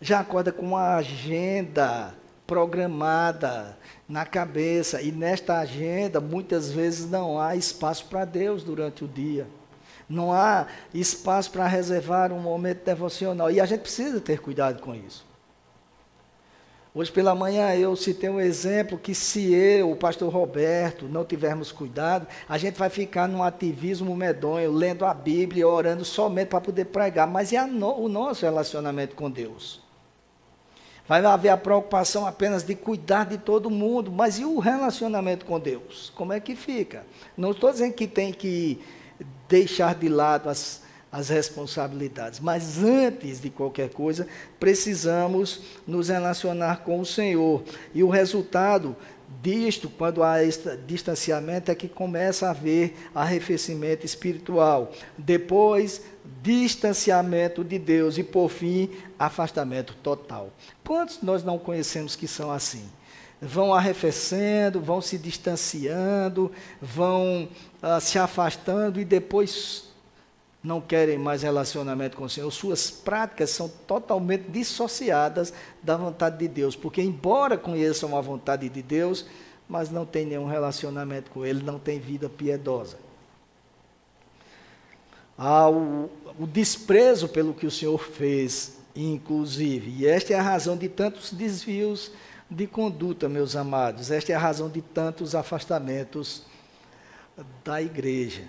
já 0.02 0.20
acorda 0.20 0.52
com 0.52 0.66
uma 0.66 0.96
agenda 0.96 2.14
programada 2.46 3.78
na 4.08 4.26
cabeça, 4.26 5.02
e 5.02 5.12
nesta 5.12 5.60
agenda 5.60 6.20
muitas 6.20 6.72
vezes 6.72 7.10
não 7.10 7.40
há 7.40 7.56
espaço 7.56 8.06
para 8.06 8.24
Deus 8.24 8.64
durante 8.64 9.04
o 9.04 9.08
dia. 9.08 9.48
Não 10.08 10.32
há 10.32 10.68
espaço 10.94 11.50
para 11.52 11.68
reservar 11.68 12.32
um 12.32 12.40
momento 12.40 12.86
devocional. 12.86 13.50
E 13.50 13.60
a 13.60 13.66
gente 13.66 13.82
precisa 13.82 14.22
ter 14.22 14.40
cuidado 14.40 14.80
com 14.80 14.94
isso. 14.94 15.26
Hoje 16.94 17.12
pela 17.12 17.36
manhã 17.36 17.76
eu 17.76 17.94
citei 17.96 18.30
um 18.30 18.40
exemplo 18.40 18.98
que 18.98 19.14
se 19.14 19.54
eu, 19.54 19.92
o 19.92 19.98
pastor 19.98 20.32
Roberto, 20.32 21.08
não 21.08 21.26
tivermos 21.26 21.72
cuidado, 21.72 22.26
a 22.48 22.58
gente 22.58 22.78
vai 22.78 22.90
ficar 22.90 23.28
num 23.28 23.44
ativismo 23.44 24.16
medonho, 24.16 24.72
lendo 24.72 25.04
a 25.04 25.14
Bíblia, 25.14 25.68
orando 25.68 26.06
somente 26.06 26.50
para 26.50 26.62
poder 26.62 26.86
pregar. 26.86 27.28
Mas 27.28 27.52
é 27.52 27.66
no, 27.66 28.00
o 28.00 28.08
nosso 28.08 28.46
relacionamento 28.46 29.16
com 29.16 29.30
Deus. 29.30 29.85
Vai 31.08 31.24
haver 31.24 31.50
a 31.50 31.58
preocupação 31.58 32.26
apenas 32.26 32.64
de 32.64 32.74
cuidar 32.74 33.26
de 33.26 33.38
todo 33.38 33.70
mundo, 33.70 34.12
mas 34.12 34.40
e 34.40 34.46
o 34.46 34.58
relacionamento 34.58 35.46
com 35.46 35.60
Deus? 35.60 36.12
Como 36.16 36.34
é 36.34 36.40
que 36.40 36.56
fica? 36.56 37.06
Não 37.38 37.52
estou 37.52 37.72
dizendo 37.72 37.94
que 37.94 38.08
tem 38.08 38.34
que 38.34 38.82
deixar 39.48 39.94
de 39.94 40.10
lado 40.10 40.50
as, 40.50 40.82
as 41.16 41.30
responsabilidades, 41.30 42.42
mas 42.42 42.84
antes 42.84 43.40
de 43.40 43.50
qualquer 43.50 43.90
coisa, 43.90 44.28
precisamos 44.60 45.62
nos 45.88 46.10
relacionar 46.10 46.84
com 46.84 47.00
o 47.00 47.06
Senhor. 47.06 47.64
E 47.94 48.04
o 48.04 48.10
resultado 48.10 48.98
disto, 49.42 49.90
quando 49.90 50.22
há 50.22 50.44
este 50.44 50.76
distanciamento, 50.86 51.72
é 51.72 51.76
que 51.76 51.88
começa 51.88 52.48
a 52.48 52.50
haver 52.50 52.98
arrefecimento 53.16 54.06
espiritual. 54.06 54.92
Depois, 55.18 56.02
distanciamento 56.44 57.64
de 57.64 57.80
Deus 57.80 58.18
e, 58.18 58.24
por 58.24 58.50
fim, 58.50 58.90
afastamento 59.18 59.96
total. 60.04 60.52
Quantos 60.84 61.22
nós 61.22 61.46
não 61.46 61.58
conhecemos 61.58 62.18
que 62.18 62.28
são 62.28 62.52
assim? 62.52 62.84
Vão 63.42 63.74
arrefecendo, 63.74 64.82
vão 64.82 65.00
se 65.00 65.18
distanciando, 65.18 66.52
vão 66.82 67.48
uh, 67.82 68.02
se 68.02 68.20
afastando 68.20 69.00
e 69.00 69.06
depois 69.06 69.95
não 70.66 70.82
querem 70.82 71.18
mais 71.18 71.44
relacionamento 71.44 72.18
com 72.18 72.26
o 72.26 72.30
Senhor. 72.30 72.50
Suas 72.52 72.90
práticas 72.90 73.52
são 73.52 73.70
totalmente 73.70 74.50
dissociadas 74.50 75.54
da 75.82 75.96
vontade 75.96 76.40
de 76.40 76.48
Deus, 76.48 76.76
porque, 76.76 77.02
embora 77.02 77.58
conheçam 77.58 78.18
a 78.18 78.22
vontade 78.22 78.68
de 78.68 78.82
Deus, 78.82 79.26
mas 79.70 79.92
não 79.92 80.06
tem 80.06 80.26
nenhum 80.26 80.48
relacionamento 80.48 81.30
com 81.30 81.46
Ele, 81.46 81.62
não 81.62 81.78
tem 81.78 82.00
vida 82.00 82.28
piedosa. 82.28 82.98
Há 85.38 85.70
o, 85.70 86.10
o 86.40 86.48
desprezo 86.48 87.30
pelo 87.30 87.54
que 87.54 87.68
o 87.68 87.72
Senhor 87.72 88.00
fez, 88.00 88.80
inclusive. 88.96 89.92
E 89.92 90.08
esta 90.08 90.34
é 90.34 90.40
a 90.40 90.42
razão 90.42 90.76
de 90.76 90.90
tantos 90.90 91.32
desvios 91.32 92.12
de 92.50 92.66
conduta, 92.66 93.30
meus 93.30 93.56
amados. 93.56 94.10
Esta 94.10 94.32
é 94.32 94.36
a 94.36 94.40
razão 94.40 94.70
de 94.70 94.82
tantos 94.82 95.36
afastamentos 95.36 96.44
da 97.64 97.82
igreja. 97.82 98.44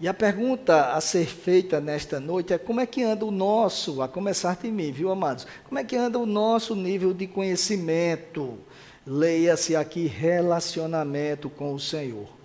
E 0.00 0.08
a 0.08 0.14
pergunta 0.14 0.92
a 0.92 1.00
ser 1.00 1.26
feita 1.26 1.80
nesta 1.80 2.18
noite 2.18 2.52
é 2.52 2.58
como 2.58 2.80
é 2.80 2.86
que 2.86 3.02
anda 3.02 3.24
o 3.24 3.30
nosso, 3.30 4.02
a 4.02 4.08
começar 4.08 4.56
de 4.56 4.68
mim, 4.70 4.90
viu, 4.90 5.10
amados? 5.10 5.46
Como 5.64 5.78
é 5.78 5.84
que 5.84 5.96
anda 5.96 6.18
o 6.18 6.26
nosso 6.26 6.74
nível 6.74 7.14
de 7.14 7.28
conhecimento? 7.28 8.58
Leia-se 9.06 9.76
aqui 9.76 10.06
relacionamento 10.06 11.48
com 11.48 11.74
o 11.74 11.78
Senhor. 11.78 12.43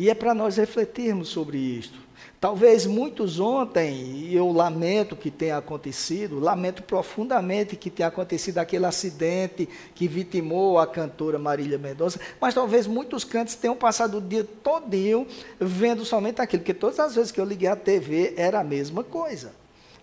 E 0.00 0.08
é 0.08 0.14
para 0.14 0.32
nós 0.32 0.56
refletirmos 0.56 1.28
sobre 1.28 1.58
isto. 1.58 1.98
Talvez 2.40 2.86
muitos 2.86 3.38
ontem, 3.38 3.92
e 3.92 4.34
eu 4.34 4.50
lamento 4.50 5.14
que 5.14 5.30
tenha 5.30 5.58
acontecido, 5.58 6.40
lamento 6.40 6.82
profundamente 6.82 7.76
que 7.76 7.90
tenha 7.90 8.08
acontecido 8.08 8.56
aquele 8.56 8.86
acidente 8.86 9.68
que 9.94 10.08
vitimou 10.08 10.78
a 10.78 10.86
cantora 10.86 11.38
Marília 11.38 11.76
Mendonça, 11.76 12.18
mas 12.40 12.54
talvez 12.54 12.86
muitos 12.86 13.24
cantos 13.24 13.54
tenham 13.56 13.76
passado 13.76 14.16
o 14.16 14.20
dia 14.22 14.42
todinho 14.42 15.26
vendo 15.60 16.02
somente 16.06 16.40
aquilo, 16.40 16.62
porque 16.62 16.72
todas 16.72 16.98
as 16.98 17.14
vezes 17.14 17.30
que 17.30 17.38
eu 17.38 17.44
liguei 17.44 17.68
a 17.68 17.76
TV 17.76 18.32
era 18.38 18.60
a 18.60 18.64
mesma 18.64 19.04
coisa. 19.04 19.52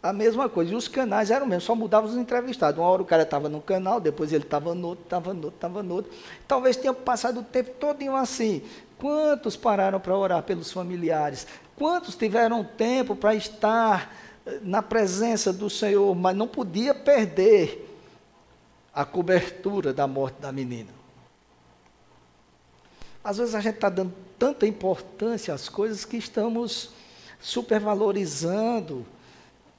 A 0.03 0.13
mesma 0.13 0.47
coisa. 0.47 0.73
E 0.73 0.75
os 0.75 0.87
canais 0.87 1.31
eram 1.31 1.47
mesmo, 1.47 1.61
só 1.61 1.75
mudavam 1.75 2.07
os 2.07 2.15
entrevistados. 2.15 2.79
Uma 2.79 2.87
hora 2.87 3.01
o 3.01 3.05
cara 3.05 3.23
estava 3.23 3.49
num 3.49 3.59
canal, 3.59 3.99
depois 3.99 4.31
ele 4.31 4.43
estava 4.43 4.75
no 4.75 4.89
outro, 4.89 5.03
estava 5.05 5.33
no 5.33 5.45
outro, 5.45 5.57
estava 5.57 5.81
no 5.81 5.95
outro. 5.95 6.11
Talvez 6.47 6.77
tenha 6.77 6.93
passado 6.93 7.39
o 7.39 7.43
tempo 7.43 7.71
todinho 7.79 8.15
assim. 8.15 8.61
Quantos 8.99 9.55
pararam 9.55 9.99
para 9.99 10.15
orar 10.15 10.43
pelos 10.43 10.71
familiares? 10.71 11.45
Quantos 11.75 12.15
tiveram 12.15 12.63
tempo 12.63 13.15
para 13.15 13.35
estar 13.35 14.15
eh, 14.45 14.59
na 14.63 14.81
presença 14.81 15.53
do 15.53 15.69
Senhor, 15.69 16.15
mas 16.15 16.35
não 16.35 16.47
podia 16.47 16.93
perder 16.93 17.87
a 18.93 19.05
cobertura 19.05 19.93
da 19.93 20.07
morte 20.07 20.41
da 20.41 20.51
menina? 20.51 20.89
Às 23.23 23.37
vezes 23.37 23.53
a 23.53 23.59
gente 23.59 23.75
está 23.75 23.89
dando 23.89 24.13
tanta 24.39 24.65
importância 24.65 25.53
às 25.53 25.69
coisas 25.69 26.05
que 26.05 26.17
estamos 26.17 26.91
supervalorizando 27.39 29.05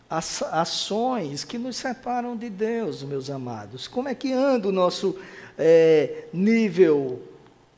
as 0.09 0.42
ações 0.42 1.44
que 1.44 1.59
nos 1.59 1.76
separam 1.76 2.37
de 2.37 2.48
Deus, 2.48 3.02
meus 3.02 3.28
amados. 3.28 3.88
Como 3.88 4.09
é 4.09 4.14
que 4.14 4.33
anda 4.33 4.68
o 4.68 4.72
nosso 4.72 5.18
é, 5.59 6.26
nível 6.33 7.22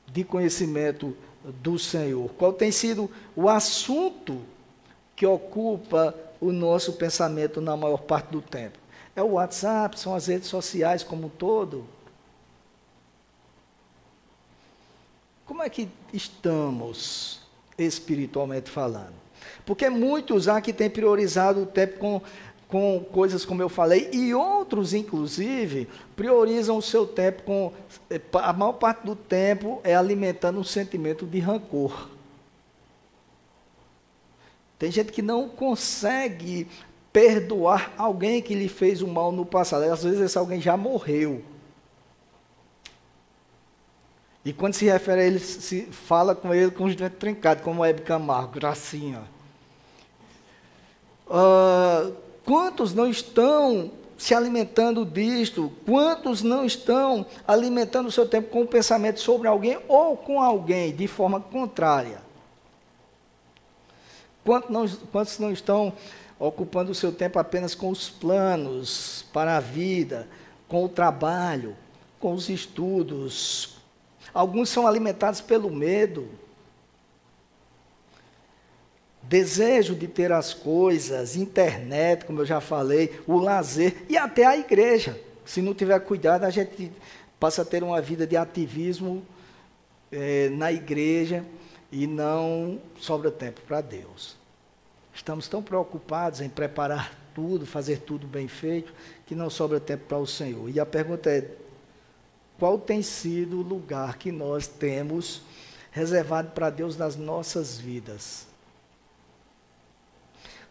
de 0.07 0.22
conhecimento 0.22 1.16
do 1.53 1.79
Senhor? 1.79 2.31
Qual 2.39 2.53
tem 2.53 2.71
sido 2.71 3.11
o 3.35 3.49
assunto 3.49 4.41
que 5.15 5.27
ocupa 5.27 6.15
o 6.41 6.53
nosso 6.53 6.95
pensamento 6.95 7.61
na 7.61 7.77
maior 7.77 8.03
parte 8.03 8.31
do 8.31 8.41
tempo? 8.41 8.79
É 9.15 9.23
o 9.23 9.33
WhatsApp, 9.33 9.99
são 9.99 10.15
as 10.15 10.27
redes 10.27 10.49
sociais 10.49 11.03
como 11.03 11.27
um 11.27 11.31
todo? 11.31 11.85
Como 15.45 15.63
é 15.63 15.69
que 15.69 15.89
estamos 16.13 17.41
espiritualmente 17.77 18.71
falando? 18.71 19.15
Porque 19.67 19.91
muitos 19.91 20.47
que 20.63 20.73
têm 20.73 20.89
priorizado 20.89 21.63
o 21.63 21.67
tempo 21.67 21.99
com 21.99 22.23
com 22.71 23.05
coisas 23.13 23.45
como 23.45 23.61
eu 23.61 23.69
falei, 23.69 24.09
e 24.13 24.33
outros, 24.33 24.95
inclusive, 24.95 25.89
priorizam 26.15 26.79
o 26.79 26.83
seu 26.83 27.07
tempo 27.07 27.43
com. 27.43 27.73
Eh, 28.09 28.21
a 28.35 28.53
maior 28.53 28.75
parte 28.75 29.05
do 29.05 29.17
tempo 29.17 29.81
é 29.83 29.95
alimentando 29.95 30.61
um 30.61 30.65
sentimento 30.65 31.27
de 31.27 31.41
rancor. 31.41 32.09
Tem 34.79 34.91
gente 34.91 35.13
que 35.13 35.21
não 35.21 35.49
consegue 35.49 36.67
perdoar 37.13 37.93
alguém 37.99 38.41
que 38.41 38.55
lhe 38.55 38.69
fez 38.69 39.03
o 39.03 39.09
mal 39.09 39.33
no 39.33 39.45
passado. 39.45 39.83
Às 39.85 40.05
vezes 40.05 40.21
esse 40.21 40.39
alguém 40.39 40.61
já 40.61 40.77
morreu. 40.77 41.43
E 44.45 44.53
quando 44.53 44.75
se 44.75 44.87
refere 44.87 45.21
a 45.21 45.25
ele, 45.25 45.39
se 45.39 45.83
fala 45.87 46.35
com 46.35 46.55
ele 46.55 46.71
com 46.71 46.85
os 46.85 46.97
dentes 46.97 47.19
trincados, 47.19 47.63
como 47.63 47.85
Hebe 47.85 48.03
Camargo, 48.03 48.55
gracinha. 48.55 49.23
Uh, 51.27 52.30
Quantos 52.51 52.93
não 52.93 53.09
estão 53.09 53.93
se 54.19 54.35
alimentando 54.35 55.05
disto? 55.05 55.71
Quantos 55.87 56.43
não 56.43 56.65
estão 56.65 57.25
alimentando 57.47 58.09
o 58.09 58.11
seu 58.11 58.27
tempo 58.27 58.51
com 58.51 58.63
o 58.63 58.67
pensamento 58.67 59.21
sobre 59.21 59.47
alguém 59.47 59.79
ou 59.87 60.17
com 60.17 60.43
alguém 60.43 60.93
de 60.93 61.07
forma 61.07 61.41
contrária? 61.41 62.21
Quantos 64.45 64.69
não, 64.69 64.89
quantos 65.13 65.39
não 65.39 65.53
estão 65.53 65.93
ocupando 66.41 66.91
o 66.91 66.95
seu 66.95 67.13
tempo 67.13 67.39
apenas 67.39 67.73
com 67.73 67.89
os 67.89 68.11
planos 68.11 69.25
para 69.33 69.57
a 69.57 69.61
vida, 69.61 70.27
com 70.67 70.85
o 70.85 70.89
trabalho, 70.89 71.77
com 72.19 72.33
os 72.33 72.49
estudos? 72.49 73.77
Alguns 74.35 74.71
são 74.71 74.89
alimentados 74.89 75.41
pelo 75.41 75.71
medo 75.71 76.29
desejo 79.31 79.95
de 79.95 80.09
ter 80.09 80.33
as 80.33 80.53
coisas, 80.53 81.37
internet, 81.37 82.25
como 82.25 82.40
eu 82.40 82.45
já 82.45 82.61
falei, 82.61 83.23
o 83.29 83.38
lazer 83.38 84.05
e 84.09 84.19
até 84.19 84.45
a 84.45 84.57
igreja. 84.57 85.16
Se 85.45 85.62
não 85.62 85.73
tiver 85.73 86.01
cuidado, 86.01 86.43
a 86.43 86.51
gente 86.51 86.90
passa 87.38 87.62
a 87.62 87.64
ter 87.64 87.85
uma 87.85 88.01
vida 88.01 88.27
de 88.27 88.37
ativismo 88.37 89.25
é, 90.11 90.49
na 90.49 90.73
igreja 90.73 91.45
e 91.93 92.09
não 92.09 92.81
sobra 92.99 93.31
tempo 93.31 93.61
para 93.61 93.81
Deus. 93.81 94.37
Estamos 95.14 95.47
tão 95.47 95.62
preocupados 95.62 96.40
em 96.40 96.49
preparar 96.49 97.16
tudo, 97.33 97.64
fazer 97.64 98.01
tudo 98.01 98.27
bem 98.27 98.49
feito, 98.49 98.93
que 99.27 99.37
não 99.37 99.49
sobra 99.49 99.79
tempo 99.79 100.07
para 100.09 100.19
o 100.19 100.27
Senhor. 100.27 100.69
E 100.69 100.81
a 100.81 100.87
pergunta 100.87 101.31
é: 101.31 101.49
qual 102.59 102.81
tem 102.81 103.01
sido 103.01 103.61
o 103.61 103.62
lugar 103.62 104.19
que 104.19 104.33
nós 104.33 104.66
temos 104.66 105.43
reservado 105.93 106.51
para 106.51 106.69
Deus 106.69 106.97
nas 106.97 107.14
nossas 107.14 107.79
vidas? 107.79 108.50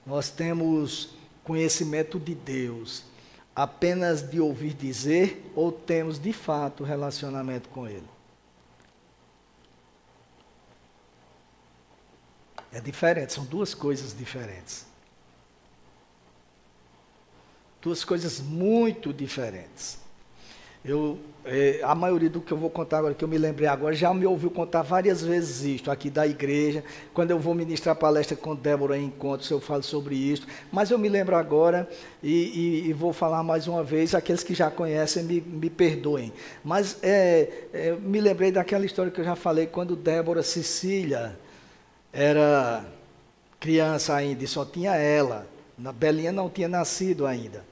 Nós 0.10 0.32
temos 0.32 1.12
conhecimento 1.44 2.20
de 2.20 2.34
Deus 2.34 3.04
apenas 3.56 4.28
de 4.28 4.40
ouvir 4.40 4.74
dizer 4.74 5.52
ou 5.56 5.72
temos 5.72 6.18
de 6.18 6.34
fato 6.34 6.84
relacionamento 6.84 7.70
com 7.70 7.88
Ele? 7.88 8.08
É 12.72 12.82
diferente, 12.82 13.34
são 13.34 13.46
duas 13.46 13.76
coisas 13.76 14.18
diferentes. 14.18 14.88
Duas 17.80 18.04
coisas 18.04 18.40
muito 18.40 19.14
diferentes. 19.14 20.00
Eu, 20.84 21.20
é, 21.44 21.82
a 21.84 21.94
maioria 21.94 22.30
do 22.30 22.40
que 22.40 22.52
eu 22.52 22.58
vou 22.58 22.70
contar 22.70 23.00
agora, 23.00 23.14
que 23.14 23.24
eu 23.24 23.28
me 23.28 23.38
lembrei 23.38 23.68
agora, 23.68 23.94
já 23.94 24.14
me 24.14 24.26
ouviu 24.26 24.50
contar 24.50 24.82
várias 24.82 25.22
vezes 25.22 25.64
isto 25.64 25.92
aqui 25.92 26.10
da 26.10 26.26
igreja. 26.26 26.84
Quando 27.14 27.32
eu 27.32 27.40
vou 27.40 27.54
ministrar 27.54 27.96
palestra 27.96 28.38
com 28.38 28.56
Débora 28.56 28.98
em 28.98 29.06
encontros, 29.06 29.50
eu 29.50 29.60
falo 29.60 29.84
sobre 29.84 30.16
isto. 30.16 30.48
Mas 30.72 30.90
eu 30.90 30.98
me 30.98 31.10
lembro 31.10 31.36
agora 31.36 31.90
e, 32.24 32.84
e, 32.86 32.90
e 32.90 32.94
vou 32.94 33.12
falar 33.12 33.44
mais 33.44 33.68
uma 33.68 33.84
vez. 33.84 34.16
Aqueles 34.16 34.44
que 34.44 34.54
já 34.54 34.72
conhecem, 34.72 35.24
me, 35.24 35.42
me 35.42 35.70
perdoem. 35.70 36.32
Mas 36.64 36.98
é, 37.02 37.68
é, 37.74 37.92
me 37.94 38.22
lembrei 38.22 38.52
daquela 38.52 38.86
história 38.86 39.12
que 39.12 39.20
eu 39.20 39.26
já 39.26 39.36
falei, 39.36 39.68
quando 39.68 39.96
Débora 39.96 40.44
Cecília 40.44 41.38
era 42.14 42.86
criança 43.60 44.16
ainda 44.16 44.44
e 44.44 44.48
só 44.48 44.64
tinha 44.64 44.96
ela. 44.96 45.46
A 45.84 45.92
Belinha 45.92 46.32
não 46.32 46.50
tinha 46.50 46.68
nascido 46.68 47.26
ainda. 47.26 47.69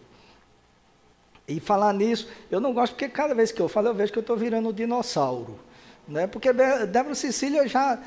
E 1.48 1.62
falar 1.62 1.94
nisso, 1.94 2.28
eu 2.52 2.60
não 2.60 2.74
gosto 2.74 2.94
porque 2.94 3.08
cada 3.08 3.34
vez 3.34 3.52
que 3.52 3.62
eu 3.62 3.70
falo, 3.70 3.88
eu 3.88 3.94
vejo 3.94 4.12
que 4.12 4.20
eu 4.20 4.22
estou 4.22 4.36
virando 4.36 4.68
um 4.68 4.74
dinossauro. 4.74 5.58
Né? 6.06 6.28
Porque 6.28 6.52
Débora 6.52 7.16
Cecília 7.16 7.66
já, 7.68 8.00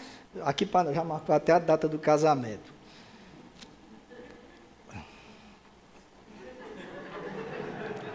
aqui 0.43 0.69
já 0.93 1.03
marcou 1.03 1.35
até 1.35 1.53
a 1.53 1.59
data 1.59 1.89
do 1.89 1.99
casamento. 1.99 2.81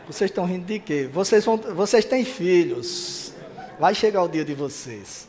Vocês 0.06 0.30
estão 0.30 0.46
rindo 0.46 0.66
de 0.66 0.80
quê? 0.80 1.10
Vocês, 1.12 1.44
vão, 1.44 1.58
vocês 1.58 2.06
têm 2.06 2.24
filhos. 2.24 3.34
Vai 3.80 3.96
chegar 3.96 4.22
o 4.22 4.28
dia 4.28 4.46
de 4.46 4.54
vocês. 4.54 5.28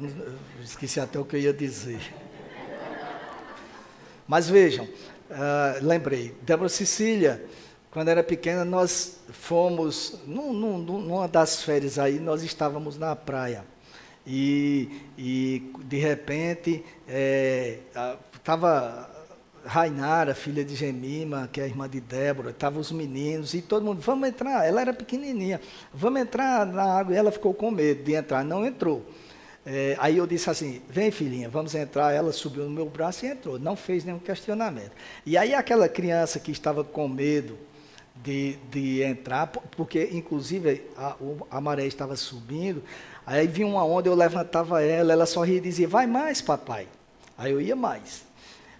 Eu 0.00 0.10
esqueci 0.64 0.98
até 0.98 1.20
o 1.20 1.24
que 1.24 1.36
eu 1.36 1.40
ia 1.40 1.52
dizer. 1.52 2.12
Mas 4.26 4.48
vejam, 4.48 4.84
uh, 4.84 5.84
lembrei, 5.84 6.34
Débora 6.42 6.68
Cecília, 6.68 7.44
quando 7.90 8.08
era 8.08 8.24
pequena, 8.24 8.64
nós 8.64 9.18
fomos, 9.30 10.18
num, 10.26 10.52
num, 10.52 10.78
numa 10.78 11.28
das 11.28 11.62
férias 11.62 11.98
aí, 11.98 12.18
nós 12.18 12.42
estávamos 12.42 12.98
na 12.98 13.14
praia. 13.14 13.64
E, 14.26 14.88
e 15.16 15.70
de 15.84 15.98
repente, 15.98 16.82
estava 18.34 19.10
é, 19.64 19.68
Rainara, 19.68 20.34
filha 20.34 20.64
de 20.64 20.74
Gemima, 20.74 21.48
que 21.52 21.60
é 21.60 21.64
a 21.64 21.66
irmã 21.66 21.88
de 21.88 22.00
Débora, 22.00 22.50
estavam 22.50 22.80
os 22.80 22.90
meninos, 22.90 23.54
e 23.54 23.62
todo 23.62 23.84
mundo, 23.84 24.00
vamos 24.00 24.28
entrar. 24.28 24.66
Ela 24.66 24.80
era 24.80 24.92
pequenininha, 24.92 25.60
vamos 25.92 26.20
entrar 26.20 26.66
na 26.66 26.82
água. 26.82 27.14
E 27.14 27.16
ela 27.16 27.30
ficou 27.30 27.54
com 27.54 27.70
medo 27.70 28.02
de 28.02 28.14
entrar, 28.14 28.44
não 28.44 28.66
entrou. 28.66 29.04
É, 29.66 29.96
aí 29.98 30.18
eu 30.18 30.26
disse 30.26 30.50
assim: 30.50 30.82
vem 30.88 31.10
filhinha, 31.10 31.48
vamos 31.48 31.74
entrar. 31.74 32.12
Ela 32.12 32.32
subiu 32.32 32.64
no 32.64 32.70
meu 32.70 32.86
braço 32.86 33.24
e 33.24 33.28
entrou, 33.28 33.58
não 33.58 33.76
fez 33.76 34.04
nenhum 34.04 34.18
questionamento. 34.18 34.92
E 35.24 35.36
aí 35.36 35.54
aquela 35.54 35.88
criança 35.88 36.38
que 36.38 36.50
estava 36.52 36.84
com 36.84 37.08
medo 37.08 37.58
de, 38.16 38.56
de 38.70 39.02
entrar, 39.02 39.46
porque 39.46 40.10
inclusive 40.12 40.82
a, 40.96 41.16
a 41.50 41.60
maré 41.60 41.86
estava 41.86 42.14
subindo, 42.16 42.82
aí 43.26 43.46
vinha 43.46 43.66
uma 43.66 43.84
onda, 43.84 44.08
eu 44.08 44.14
levantava 44.14 44.82
ela, 44.82 45.12
ela 45.12 45.26
sorria 45.26 45.56
e 45.56 45.60
dizia: 45.60 45.88
vai 45.88 46.06
mais, 46.06 46.42
papai. 46.42 46.86
Aí 47.36 47.50
eu 47.50 47.60
ia 47.60 47.74
mais. 47.74 48.24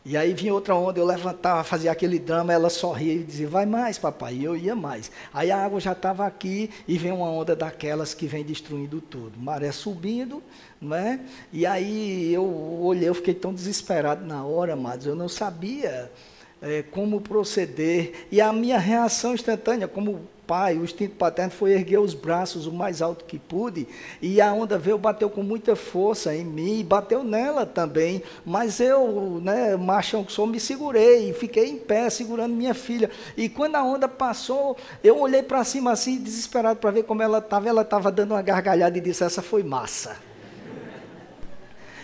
E 0.06 0.18
aí 0.18 0.34
vinha 0.34 0.52
outra 0.52 0.74
onda, 0.74 1.00
eu 1.00 1.06
levantava, 1.06 1.64
fazia 1.64 1.90
aquele 1.90 2.18
drama, 2.18 2.52
ela 2.52 2.68
sorria 2.68 3.14
e 3.14 3.24
dizia, 3.24 3.48
vai 3.48 3.64
mais, 3.64 3.96
papai, 3.96 4.34
e 4.34 4.44
eu 4.44 4.54
ia 4.54 4.76
mais. 4.76 5.10
Aí 5.32 5.50
a 5.50 5.64
água 5.64 5.80
já 5.80 5.92
estava 5.92 6.26
aqui 6.26 6.68
e 6.86 6.98
vem 6.98 7.10
uma 7.10 7.30
onda 7.30 7.56
daquelas 7.56 8.12
que 8.12 8.26
vem 8.26 8.44
destruindo 8.44 9.00
tudo. 9.00 9.40
Maré 9.40 9.72
subindo, 9.72 10.42
não 10.78 10.94
é? 10.94 11.20
E 11.50 11.64
aí 11.64 12.34
eu 12.34 12.44
olhei, 12.82 13.08
eu 13.08 13.14
fiquei 13.14 13.32
tão 13.32 13.54
desesperado 13.54 14.26
na 14.26 14.44
hora, 14.44 14.74
amados, 14.74 15.06
eu 15.06 15.14
não 15.14 15.28
sabia 15.28 16.12
é, 16.60 16.82
como 16.82 17.22
proceder. 17.22 18.26
E 18.30 18.42
a 18.42 18.52
minha 18.52 18.78
reação 18.78 19.32
instantânea, 19.32 19.88
como 19.88 20.28
pai, 20.46 20.76
o 20.76 20.84
instinto 20.84 21.16
paterno 21.16 21.50
foi 21.50 21.72
erguer 21.72 21.98
os 21.98 22.14
braços 22.14 22.66
o 22.66 22.72
mais 22.72 23.02
alto 23.02 23.24
que 23.24 23.38
pude, 23.38 23.86
e 24.20 24.40
a 24.40 24.52
onda 24.52 24.78
veio, 24.78 24.98
bateu 24.98 25.28
com 25.28 25.42
muita 25.42 25.74
força 25.74 26.34
em 26.34 26.44
mim, 26.44 26.84
bateu 26.84 27.24
nela 27.24 27.66
também, 27.66 28.22
mas 28.44 28.80
eu, 28.80 29.40
né, 29.42 29.76
machão 29.76 30.24
que 30.24 30.32
sou, 30.32 30.46
me 30.46 30.60
segurei, 30.60 31.30
e 31.30 31.32
fiquei 31.32 31.68
em 31.68 31.76
pé, 31.76 32.08
segurando 32.10 32.54
minha 32.54 32.74
filha, 32.74 33.10
e 33.36 33.48
quando 33.48 33.76
a 33.76 33.82
onda 33.82 34.08
passou, 34.08 34.76
eu 35.02 35.18
olhei 35.20 35.42
para 35.42 35.64
cima 35.64 35.92
assim, 35.92 36.18
desesperado 36.18 36.78
para 36.78 36.90
ver 36.90 37.04
como 37.04 37.22
ela 37.22 37.38
estava, 37.38 37.68
ela 37.68 37.82
estava 37.82 38.10
dando 38.10 38.32
uma 38.32 38.42
gargalhada 38.42 38.96
e 38.96 39.00
disse, 39.00 39.24
essa 39.24 39.42
foi 39.42 39.62
massa. 39.62 40.16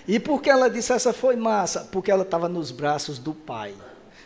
E 0.09 0.19
por 0.19 0.43
que 0.43 0.51
ela 0.51 0.69
disse 0.69 0.93
essa 0.93 1.13
foi 1.13 1.37
massa? 1.37 1.89
Porque 1.93 2.11
ela 2.11 2.23
estava 2.23 2.49
nos 2.49 2.71
braços 2.71 3.19
do 3.19 3.33
pai. 3.33 3.75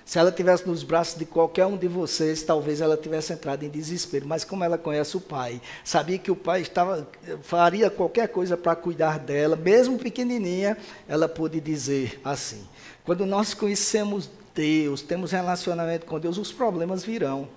Se 0.04 0.18
ela 0.18 0.30
tivesse 0.30 0.66
nos 0.66 0.82
braços 0.82 1.18
de 1.18 1.24
qualquer 1.24 1.64
um 1.64 1.78
de 1.78 1.88
vocês, 1.88 2.42
talvez 2.42 2.80
ela 2.82 2.96
tivesse 2.96 3.32
entrado 3.32 3.64
em 3.64 3.70
desespero. 3.70 4.26
Mas 4.26 4.44
como 4.44 4.62
ela 4.62 4.76
conhece 4.76 5.16
o 5.16 5.20
pai, 5.20 5.60
sabia 5.82 6.18
que 6.18 6.30
o 6.30 6.36
pai 6.36 6.60
estava 6.60 7.08
faria 7.42 7.88
qualquer 7.88 8.28
coisa 8.28 8.56
para 8.56 8.76
cuidar 8.76 9.18
dela, 9.18 9.56
mesmo 9.56 9.98
pequenininha, 9.98 10.76
ela 11.08 11.26
pôde 11.26 11.58
dizer 11.58 12.20
assim: 12.22 12.62
quando 13.02 13.24
nós 13.24 13.54
conhecemos 13.54 14.28
Deus, 14.54 15.00
temos 15.00 15.32
relacionamento 15.32 16.04
com 16.04 16.20
Deus, 16.20 16.36
os 16.36 16.52
problemas 16.52 17.02
virão. 17.02 17.48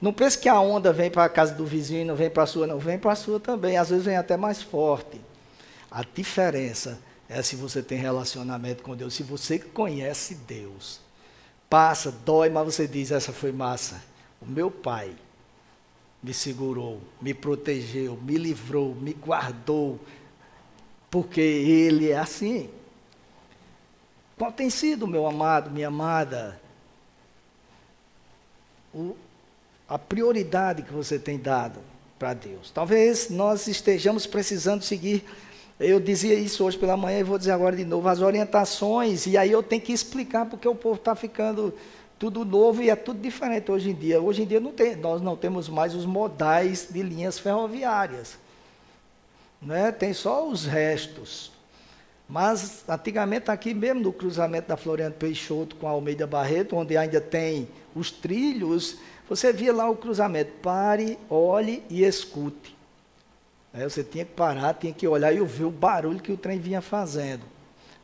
Não 0.00 0.12
pense 0.12 0.36
que 0.36 0.48
a 0.48 0.60
onda 0.60 0.92
vem 0.92 1.08
para 1.08 1.24
a 1.24 1.28
casa 1.28 1.54
do 1.54 1.64
vizinho 1.64 2.00
e 2.00 2.04
não 2.04 2.16
vem 2.16 2.28
para 2.28 2.42
a 2.42 2.46
sua, 2.46 2.66
não 2.66 2.80
vem 2.80 2.98
para 2.98 3.12
a 3.12 3.16
sua 3.16 3.38
também. 3.38 3.76
Às 3.76 3.90
vezes 3.90 4.04
vem 4.04 4.16
até 4.16 4.36
mais 4.36 4.60
forte. 4.60 5.20
A 5.88 6.02
diferença 6.02 6.98
é 7.28 7.40
se 7.40 7.54
você 7.54 7.80
tem 7.80 7.98
relacionamento 7.98 8.82
com 8.82 8.96
Deus, 8.96 9.14
se 9.14 9.22
você 9.22 9.60
conhece 9.60 10.34
Deus 10.34 11.01
passa, 11.72 12.12
dói, 12.12 12.50
mas 12.50 12.66
você 12.66 12.86
diz: 12.86 13.10
essa 13.10 13.32
foi 13.32 13.50
massa. 13.50 14.02
O 14.42 14.44
meu 14.44 14.70
pai 14.70 15.16
me 16.22 16.34
segurou, 16.34 17.00
me 17.18 17.32
protegeu, 17.32 18.14
me 18.20 18.36
livrou, 18.36 18.94
me 18.94 19.14
guardou, 19.14 19.98
porque 21.10 21.40
ele 21.40 22.10
é 22.10 22.18
assim. 22.18 22.68
Qual 24.36 24.52
tem 24.52 24.68
sido, 24.68 25.06
meu 25.06 25.26
amado, 25.26 25.70
minha 25.70 25.88
amada, 25.88 26.60
o, 28.92 29.16
a 29.88 29.98
prioridade 29.98 30.82
que 30.82 30.92
você 30.92 31.18
tem 31.18 31.38
dado 31.38 31.80
para 32.18 32.34
Deus? 32.34 32.70
Talvez 32.70 33.30
nós 33.30 33.66
estejamos 33.66 34.26
precisando 34.26 34.82
seguir 34.82 35.24
eu 35.82 36.00
dizia 36.00 36.34
isso 36.34 36.64
hoje 36.64 36.78
pela 36.78 36.96
manhã 36.96 37.18
e 37.18 37.22
vou 37.22 37.38
dizer 37.38 37.50
agora 37.50 37.76
de 37.76 37.84
novo, 37.84 38.08
as 38.08 38.20
orientações, 38.20 39.26
e 39.26 39.36
aí 39.36 39.50
eu 39.50 39.62
tenho 39.62 39.82
que 39.82 39.92
explicar 39.92 40.46
porque 40.46 40.66
o 40.66 40.74
povo 40.74 40.96
está 40.96 41.14
ficando 41.14 41.74
tudo 42.18 42.44
novo 42.44 42.80
e 42.82 42.88
é 42.88 42.94
tudo 42.94 43.20
diferente 43.20 43.70
hoje 43.70 43.90
em 43.90 43.94
dia. 43.94 44.20
Hoje 44.20 44.42
em 44.42 44.46
dia 44.46 44.60
não 44.60 44.70
tem, 44.70 44.94
nós 44.94 45.20
não 45.20 45.36
temos 45.36 45.68
mais 45.68 45.94
os 45.94 46.06
modais 46.06 46.88
de 46.90 47.02
linhas 47.02 47.38
ferroviárias. 47.38 48.38
Né? 49.60 49.90
Tem 49.90 50.12
só 50.12 50.48
os 50.48 50.64
restos. 50.64 51.50
Mas 52.28 52.84
antigamente 52.88 53.50
aqui 53.50 53.74
mesmo 53.74 54.00
no 54.00 54.12
cruzamento 54.12 54.68
da 54.68 54.76
Floriano 54.76 55.14
Peixoto 55.14 55.76
com 55.76 55.88
a 55.88 55.90
Almeida 55.90 56.26
Barreto, 56.26 56.76
onde 56.76 56.96
ainda 56.96 57.20
tem 57.20 57.68
os 57.94 58.10
trilhos, 58.10 58.98
você 59.28 59.52
via 59.52 59.72
lá 59.72 59.90
o 59.90 59.96
cruzamento. 59.96 60.52
Pare, 60.62 61.18
olhe 61.28 61.82
e 61.90 62.04
escute. 62.04 62.76
Você 63.74 64.04
tinha 64.04 64.24
que 64.24 64.32
parar, 64.32 64.74
tinha 64.74 64.92
que 64.92 65.08
olhar 65.08 65.32
e 65.32 65.40
ouvir 65.40 65.64
o 65.64 65.70
barulho 65.70 66.20
que 66.20 66.30
o 66.30 66.36
trem 66.36 66.58
vinha 66.58 66.82
fazendo. 66.82 67.42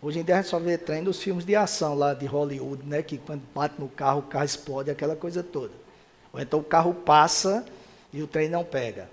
Hoje 0.00 0.20
em 0.20 0.22
dia 0.22 0.36
a 0.36 0.40
gente 0.40 0.50
só 0.50 0.58
vê 0.58 0.78
trem 0.78 1.02
nos 1.02 1.20
filmes 1.20 1.44
de 1.44 1.56
ação 1.56 1.94
lá 1.94 2.14
de 2.14 2.24
Hollywood, 2.24 2.86
né? 2.86 3.02
Que 3.02 3.18
quando 3.18 3.42
bate 3.54 3.74
no 3.78 3.88
carro, 3.88 4.20
o 4.20 4.22
carro 4.22 4.44
explode, 4.44 4.90
aquela 4.90 5.16
coisa 5.16 5.42
toda. 5.42 5.72
Ou 6.32 6.40
então 6.40 6.60
o 6.60 6.64
carro 6.64 6.94
passa 6.94 7.66
e 8.12 8.22
o 8.22 8.26
trem 8.26 8.48
não 8.48 8.64
pega. 8.64 9.10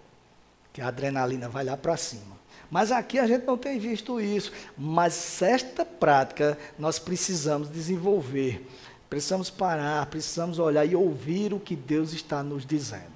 Que 0.72 0.82
a 0.82 0.88
adrenalina 0.88 1.50
vai 1.50 1.64
lá 1.66 1.76
para 1.76 1.98
cima. 1.98 2.36
Mas 2.70 2.92
aqui 2.92 3.18
a 3.20 3.28
gente 3.28 3.46
não 3.46 3.58
tem 3.58 3.80
visto 3.80 4.22
isso. 4.22 4.52
Mas 4.78 5.42
esta 5.42 5.84
prática 5.84 6.58
nós 6.78 7.00
precisamos 7.00 7.70
desenvolver. 7.70 8.66
Precisamos 9.10 9.50
parar, 9.50 10.06
precisamos 10.06 10.60
olhar 10.60 10.86
e 10.86 10.96
ouvir 10.96 11.54
o 11.54 11.60
que 11.60 11.76
Deus 11.76 12.14
está 12.14 12.44
nos 12.44 12.66
dizendo. 12.66 13.15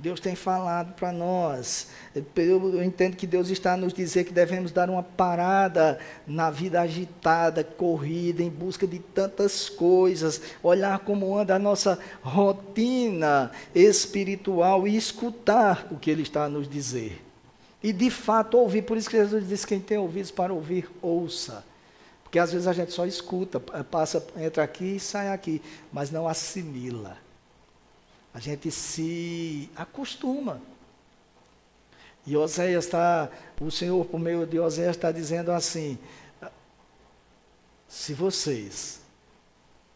Deus 0.00 0.18
tem 0.18 0.34
falado 0.34 0.94
para 0.94 1.12
nós. 1.12 1.88
Eu 2.34 2.82
entendo 2.82 3.16
que 3.16 3.26
Deus 3.26 3.50
está 3.50 3.76
nos 3.76 3.92
dizer 3.92 4.24
que 4.24 4.32
devemos 4.32 4.72
dar 4.72 4.88
uma 4.88 5.02
parada 5.02 5.98
na 6.26 6.50
vida 6.50 6.80
agitada, 6.80 7.62
corrida, 7.62 8.42
em 8.42 8.48
busca 8.48 8.86
de 8.86 8.98
tantas 8.98 9.68
coisas, 9.68 10.40
olhar 10.62 11.00
como 11.00 11.36
anda 11.36 11.54
a 11.54 11.58
nossa 11.58 11.98
rotina 12.22 13.50
espiritual 13.74 14.88
e 14.88 14.96
escutar 14.96 15.86
o 15.90 15.98
que 15.98 16.10
Ele 16.10 16.22
está 16.22 16.48
nos 16.48 16.66
dizer. 16.66 17.22
E 17.82 17.92
de 17.92 18.08
fato 18.10 18.56
ouvir, 18.56 18.82
por 18.82 18.96
isso 18.96 19.10
que 19.10 19.18
Jesus 19.18 19.46
diz: 19.46 19.66
quem 19.66 19.80
tem 19.80 19.98
ouvidos 19.98 20.30
para 20.30 20.52
ouvir, 20.52 20.88
ouça. 21.02 21.62
Porque 22.24 22.38
às 22.38 22.52
vezes 22.52 22.66
a 22.66 22.72
gente 22.72 22.92
só 22.92 23.04
escuta, 23.04 23.60
passa, 23.60 24.26
entra 24.38 24.62
aqui 24.62 24.96
e 24.96 25.00
sai 25.00 25.28
aqui, 25.28 25.60
mas 25.92 26.10
não 26.10 26.26
assimila 26.26 27.18
a 28.32 28.38
gente 28.38 28.70
se 28.70 29.70
acostuma. 29.74 30.60
E 32.26 32.36
Oséias 32.36 32.84
está, 32.84 33.30
o 33.60 33.70
Senhor, 33.70 34.04
por 34.04 34.20
meio 34.20 34.46
de 34.46 34.58
Oséias, 34.58 34.96
está 34.96 35.10
dizendo 35.10 35.50
assim: 35.50 35.98
se 37.88 38.14
vocês 38.14 39.00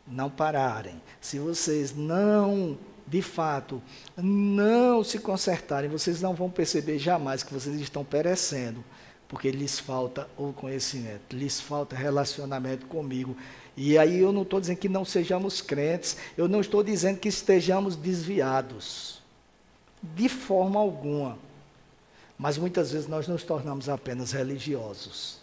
não 0.07 0.29
pararem, 0.29 1.01
se 1.20 1.38
vocês 1.38 1.94
não, 1.94 2.79
de 3.07 3.23
fato, 3.23 3.81
não 4.16 5.05
se 5.05 5.18
consertarem, 5.18 5.88
vocês 5.88 6.20
não 6.20 6.35
vão 6.35 6.51
perceber 6.51 6.99
jamais 6.99 7.42
que 7.42 7.55
vocês 7.55 7.79
estão 7.81 8.05
perecendo, 8.05 8.85
porque 9.29 9.51
lhes 9.51 9.79
falta 9.79 10.29
o 10.37 10.53
conhecimento, 10.53 11.37
lhes 11.37 11.61
falta 11.61 11.94
relacionamento 11.94 12.87
comigo. 12.87 13.37
E 13.77 13.99
aí 13.99 14.21
eu 14.21 14.33
não 14.33 14.43
estou 14.43 14.61
dizendo 14.61 14.79
que 14.79 14.89
não 14.89 15.05
sejamos 15.05 15.61
crentes, 15.61 16.17
eu 16.37 16.47
não 16.49 16.61
estou 16.61 16.83
dizendo 16.83 17.19
que 17.19 17.29
estejamos 17.29 17.97
desviados, 17.97 19.21
de 20.03 20.29
forma 20.29 20.79
alguma. 20.79 21.39
Mas 22.39 22.57
muitas 22.57 22.93
vezes 22.93 23.09
nós 23.09 23.27
nos 23.27 23.43
tornamos 23.43 23.89
apenas 23.89 24.33
religiosos, 24.33 25.39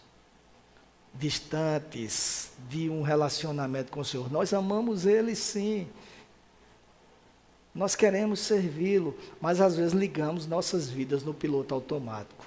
distantes 1.13 2.52
de 2.70 2.89
um 2.89 3.02
relacionamento 3.02 3.91
com 3.91 4.00
o 4.00 4.06
Senhor. 4.06 4.32
Nós 4.32 4.54
amamos 4.54 5.06
Ele 5.06 5.36
sim, 5.36 5.88
nós 7.74 7.96
queremos 7.96 8.41
servi-lo, 8.41 9.17
mas 9.39 9.62
às 9.62 9.78
vezes 9.78 9.94
ligamos 9.94 10.46
nossas 10.46 10.89
vidas 10.89 11.24
no 11.24 11.34
piloto 11.34 11.74
automático. 11.74 12.46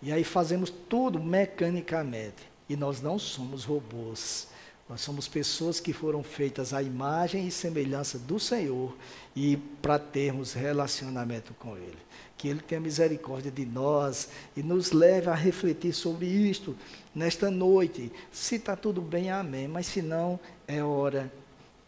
E 0.00 0.12
aí 0.12 0.22
fazemos 0.22 0.70
tudo 0.70 1.18
mecanicamente. 1.18 2.57
E 2.68 2.76
nós 2.76 3.00
não 3.00 3.18
somos 3.18 3.64
robôs. 3.64 4.48
Nós 4.88 5.02
somos 5.02 5.28
pessoas 5.28 5.80
que 5.80 5.92
foram 5.92 6.22
feitas 6.22 6.72
à 6.72 6.82
imagem 6.82 7.46
e 7.46 7.50
semelhança 7.50 8.18
do 8.18 8.40
Senhor 8.40 8.96
e 9.36 9.58
para 9.82 9.98
termos 9.98 10.54
relacionamento 10.54 11.52
com 11.54 11.76
Ele. 11.76 11.98
Que 12.38 12.48
Ele 12.48 12.60
tenha 12.60 12.80
misericórdia 12.80 13.50
de 13.50 13.66
nós 13.66 14.30
e 14.56 14.62
nos 14.62 14.92
leve 14.92 15.28
a 15.28 15.34
refletir 15.34 15.92
sobre 15.92 16.26
isto 16.26 16.74
nesta 17.14 17.50
noite. 17.50 18.10
Se 18.32 18.54
está 18.54 18.74
tudo 18.74 19.02
bem, 19.02 19.30
amém. 19.30 19.68
Mas 19.68 19.86
se 19.86 20.00
não, 20.00 20.40
é 20.66 20.82
hora 20.82 21.30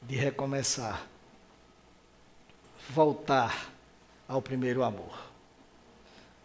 de 0.03 0.17
recomeçar. 0.17 1.07
Voltar 2.91 3.73
ao 4.29 4.43
primeiro 4.43 4.83
amor. 4.83 5.30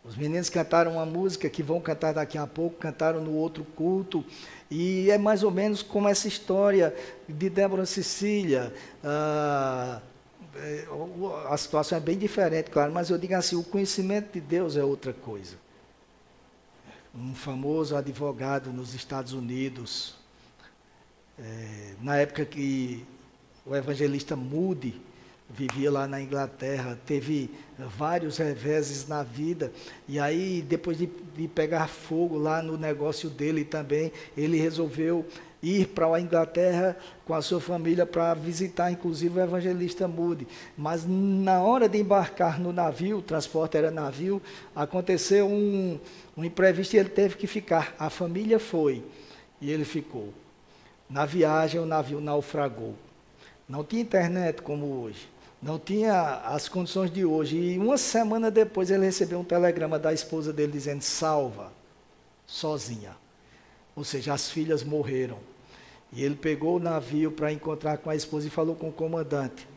Os 0.08 0.15
meninos 0.15 0.50
cantaram 0.50 0.94
uma 0.94 1.06
música 1.06 1.50
que 1.50 1.63
vão 1.63 1.82
cantar 1.82 2.13
daqui 2.13 2.38
a 2.38 2.46
pouco, 2.46 2.78
cantaram 2.78 3.20
no 3.22 3.34
outro 3.34 3.65
culto. 3.76 4.24
E 4.70 5.10
é 5.10 5.18
mais 5.18 5.41
ou 5.41 5.50
menos 5.50 5.82
como 5.82 6.08
essa 6.08 6.28
história 6.28 6.96
de 7.28 7.50
Débora 7.50 7.88
Cecília. 7.88 8.72
Ah, 9.04 10.00
é, 10.58 10.86
a 11.50 11.58
situação 11.58 11.98
é 11.98 12.02
bem 12.02 12.18
diferente, 12.18 12.70
claro, 12.70 12.94
mas 12.94 13.10
eu 13.10 13.18
digo 13.18 13.34
assim: 13.34 13.56
o 13.56 13.63
conhecimento 13.63 14.32
de 14.34 14.39
Deus 14.39 14.78
é 14.78 14.84
outra 14.84 15.12
coisa. 15.12 15.58
Um 17.13 17.34
famoso 17.34 17.96
advogado 17.96 18.71
nos 18.71 18.94
Estados 18.94 19.34
Unidos, 19.34 20.15
é, 21.40 21.94
na 22.00 22.17
época 22.17 22.46
que 22.46 23.04
o 23.65 23.75
evangelista 23.75 24.36
Moody 24.36 25.02
vivia 25.50 25.91
lá 25.91 26.08
na 26.08 26.19
Inglaterra, 26.21 26.98
teve 27.06 27.52
vários 27.77 28.37
reveses 28.37 29.08
na 29.08 29.23
vida, 29.23 29.71
e 30.08 30.19
aí, 30.19 30.62
depois 30.62 30.98
de, 30.98 31.10
de 31.35 31.48
pegar 31.48 31.87
fogo 31.87 32.37
lá 32.37 32.62
no 32.62 32.77
negócio 32.77 33.29
dele 33.29 33.63
também, 33.63 34.12
ele 34.35 34.58
resolveu 34.58 35.25
ir 35.62 35.87
para 35.87 36.13
a 36.13 36.21
Inglaterra 36.21 36.96
com 37.25 37.33
a 37.33 37.41
sua 37.41 37.60
família 37.60 38.06
para 38.06 38.33
visitar, 38.35 38.91
inclusive, 38.91 39.39
o 39.39 39.43
evangelista 39.43 40.08
Moody. 40.08 40.48
Mas 40.77 41.06
na 41.08 41.62
hora 41.62 41.89
de 41.89 41.98
embarcar 41.98 42.60
no 42.60 42.71
navio, 42.71 43.17
o 43.17 43.21
transporte 43.21 43.75
era 43.75 43.89
navio, 43.89 44.41
aconteceu 44.75 45.48
um, 45.48 46.00
um 46.37 46.43
imprevisto 46.43 46.96
e 46.96 47.00
ele 47.00 47.10
teve 47.10 47.35
que 47.35 47.48
ficar. 47.48 47.96
A 47.98 48.10
família 48.12 48.60
foi 48.60 49.04
e 49.60 49.71
ele 49.71 49.85
ficou. 49.85 50.31
Na 51.10 51.25
viagem, 51.25 51.79
o 51.79 51.85
navio 51.85 52.21
naufragou. 52.21 52.93
Não 53.67 53.83
tinha 53.83 54.02
internet 54.02 54.62
como 54.62 55.02
hoje. 55.02 55.35
Não 55.62 55.79
tinha 55.79 56.41
as 56.45 56.67
condições 56.67 57.12
de 57.12 57.25
hoje. 57.25 57.58
E 57.58 57.79
uma 57.79 57.97
semana 57.97 58.51
depois 58.51 58.91
ele 58.91 59.06
recebeu 59.06 59.39
um 59.39 59.43
telegrama 59.43 59.97
da 59.97 60.13
esposa 60.13 60.53
dele 60.53 60.71
dizendo: 60.71 61.01
salva, 61.01 61.71
sozinha. 62.45 63.15
Ou 63.95 64.03
seja, 64.03 64.33
as 64.33 64.49
filhas 64.49 64.83
morreram. 64.83 65.39
E 66.12 66.23
ele 66.23 66.35
pegou 66.35 66.77
o 66.77 66.79
navio 66.79 67.31
para 67.31 67.51
encontrar 67.51 67.97
com 67.97 68.10
a 68.10 68.15
esposa 68.15 68.47
e 68.47 68.49
falou 68.49 68.75
com 68.75 68.89
o 68.89 68.93
comandante. 68.93 69.67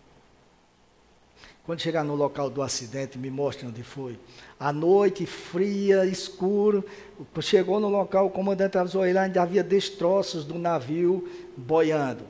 Quando 1.65 1.81
chegar 1.81 2.03
no 2.03 2.15
local 2.15 2.49
do 2.49 2.63
acidente, 2.63 3.19
me 3.19 3.31
mostre 3.31 3.67
onde 3.67 3.83
foi. 3.83 4.19
À 4.59 4.73
noite, 4.73 5.27
fria, 5.27 6.07
escuro. 6.07 6.83
Chegou 7.41 7.79
no 7.79 7.89
local, 7.89 8.27
o 8.27 8.31
comandante 8.31 8.79
avisou 8.79 9.05
ele, 9.05 9.19
ainda 9.19 9.43
havia 9.43 9.63
destroços 9.63 10.45
do 10.45 10.59
navio 10.59 11.29
boiando. 11.57 12.25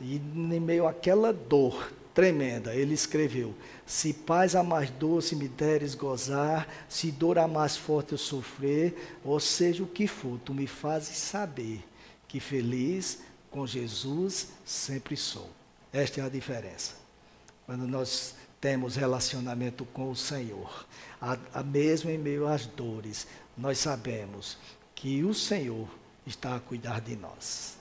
E 0.00 0.16
em 0.16 0.60
meio 0.60 0.86
àquela 0.86 1.32
dor 1.32 1.92
tremenda, 2.18 2.74
ele 2.74 2.94
escreveu: 2.94 3.54
Se 3.86 4.12
paz 4.12 4.56
a 4.56 4.62
mais 4.64 4.90
doce 4.90 5.36
me 5.36 5.46
deres 5.46 5.94
gozar, 5.94 6.66
se 6.88 7.12
dor 7.12 7.38
a 7.38 7.46
mais 7.46 7.76
forte 7.76 8.10
eu 8.10 8.18
sofrer, 8.18 9.16
ou 9.22 9.38
seja 9.38 9.84
o 9.84 9.86
que 9.86 10.08
for, 10.08 10.36
tu 10.44 10.52
me 10.52 10.66
fazes 10.66 11.16
saber 11.16 11.80
que 12.26 12.40
feliz 12.40 13.20
com 13.52 13.64
Jesus 13.64 14.48
sempre 14.64 15.16
sou. 15.16 15.48
Esta 15.92 16.20
é 16.20 16.24
a 16.24 16.28
diferença. 16.28 16.96
Quando 17.64 17.86
nós 17.86 18.34
temos 18.60 18.96
relacionamento 18.96 19.84
com 19.84 20.10
o 20.10 20.16
Senhor, 20.16 20.88
a, 21.22 21.38
a 21.54 21.62
mesmo 21.62 22.10
em 22.10 22.18
meio 22.18 22.48
às 22.48 22.66
dores, 22.66 23.28
nós 23.56 23.78
sabemos 23.78 24.58
que 24.92 25.22
o 25.22 25.32
Senhor 25.32 25.88
está 26.26 26.56
a 26.56 26.60
cuidar 26.60 27.00
de 27.00 27.14
nós. 27.14 27.77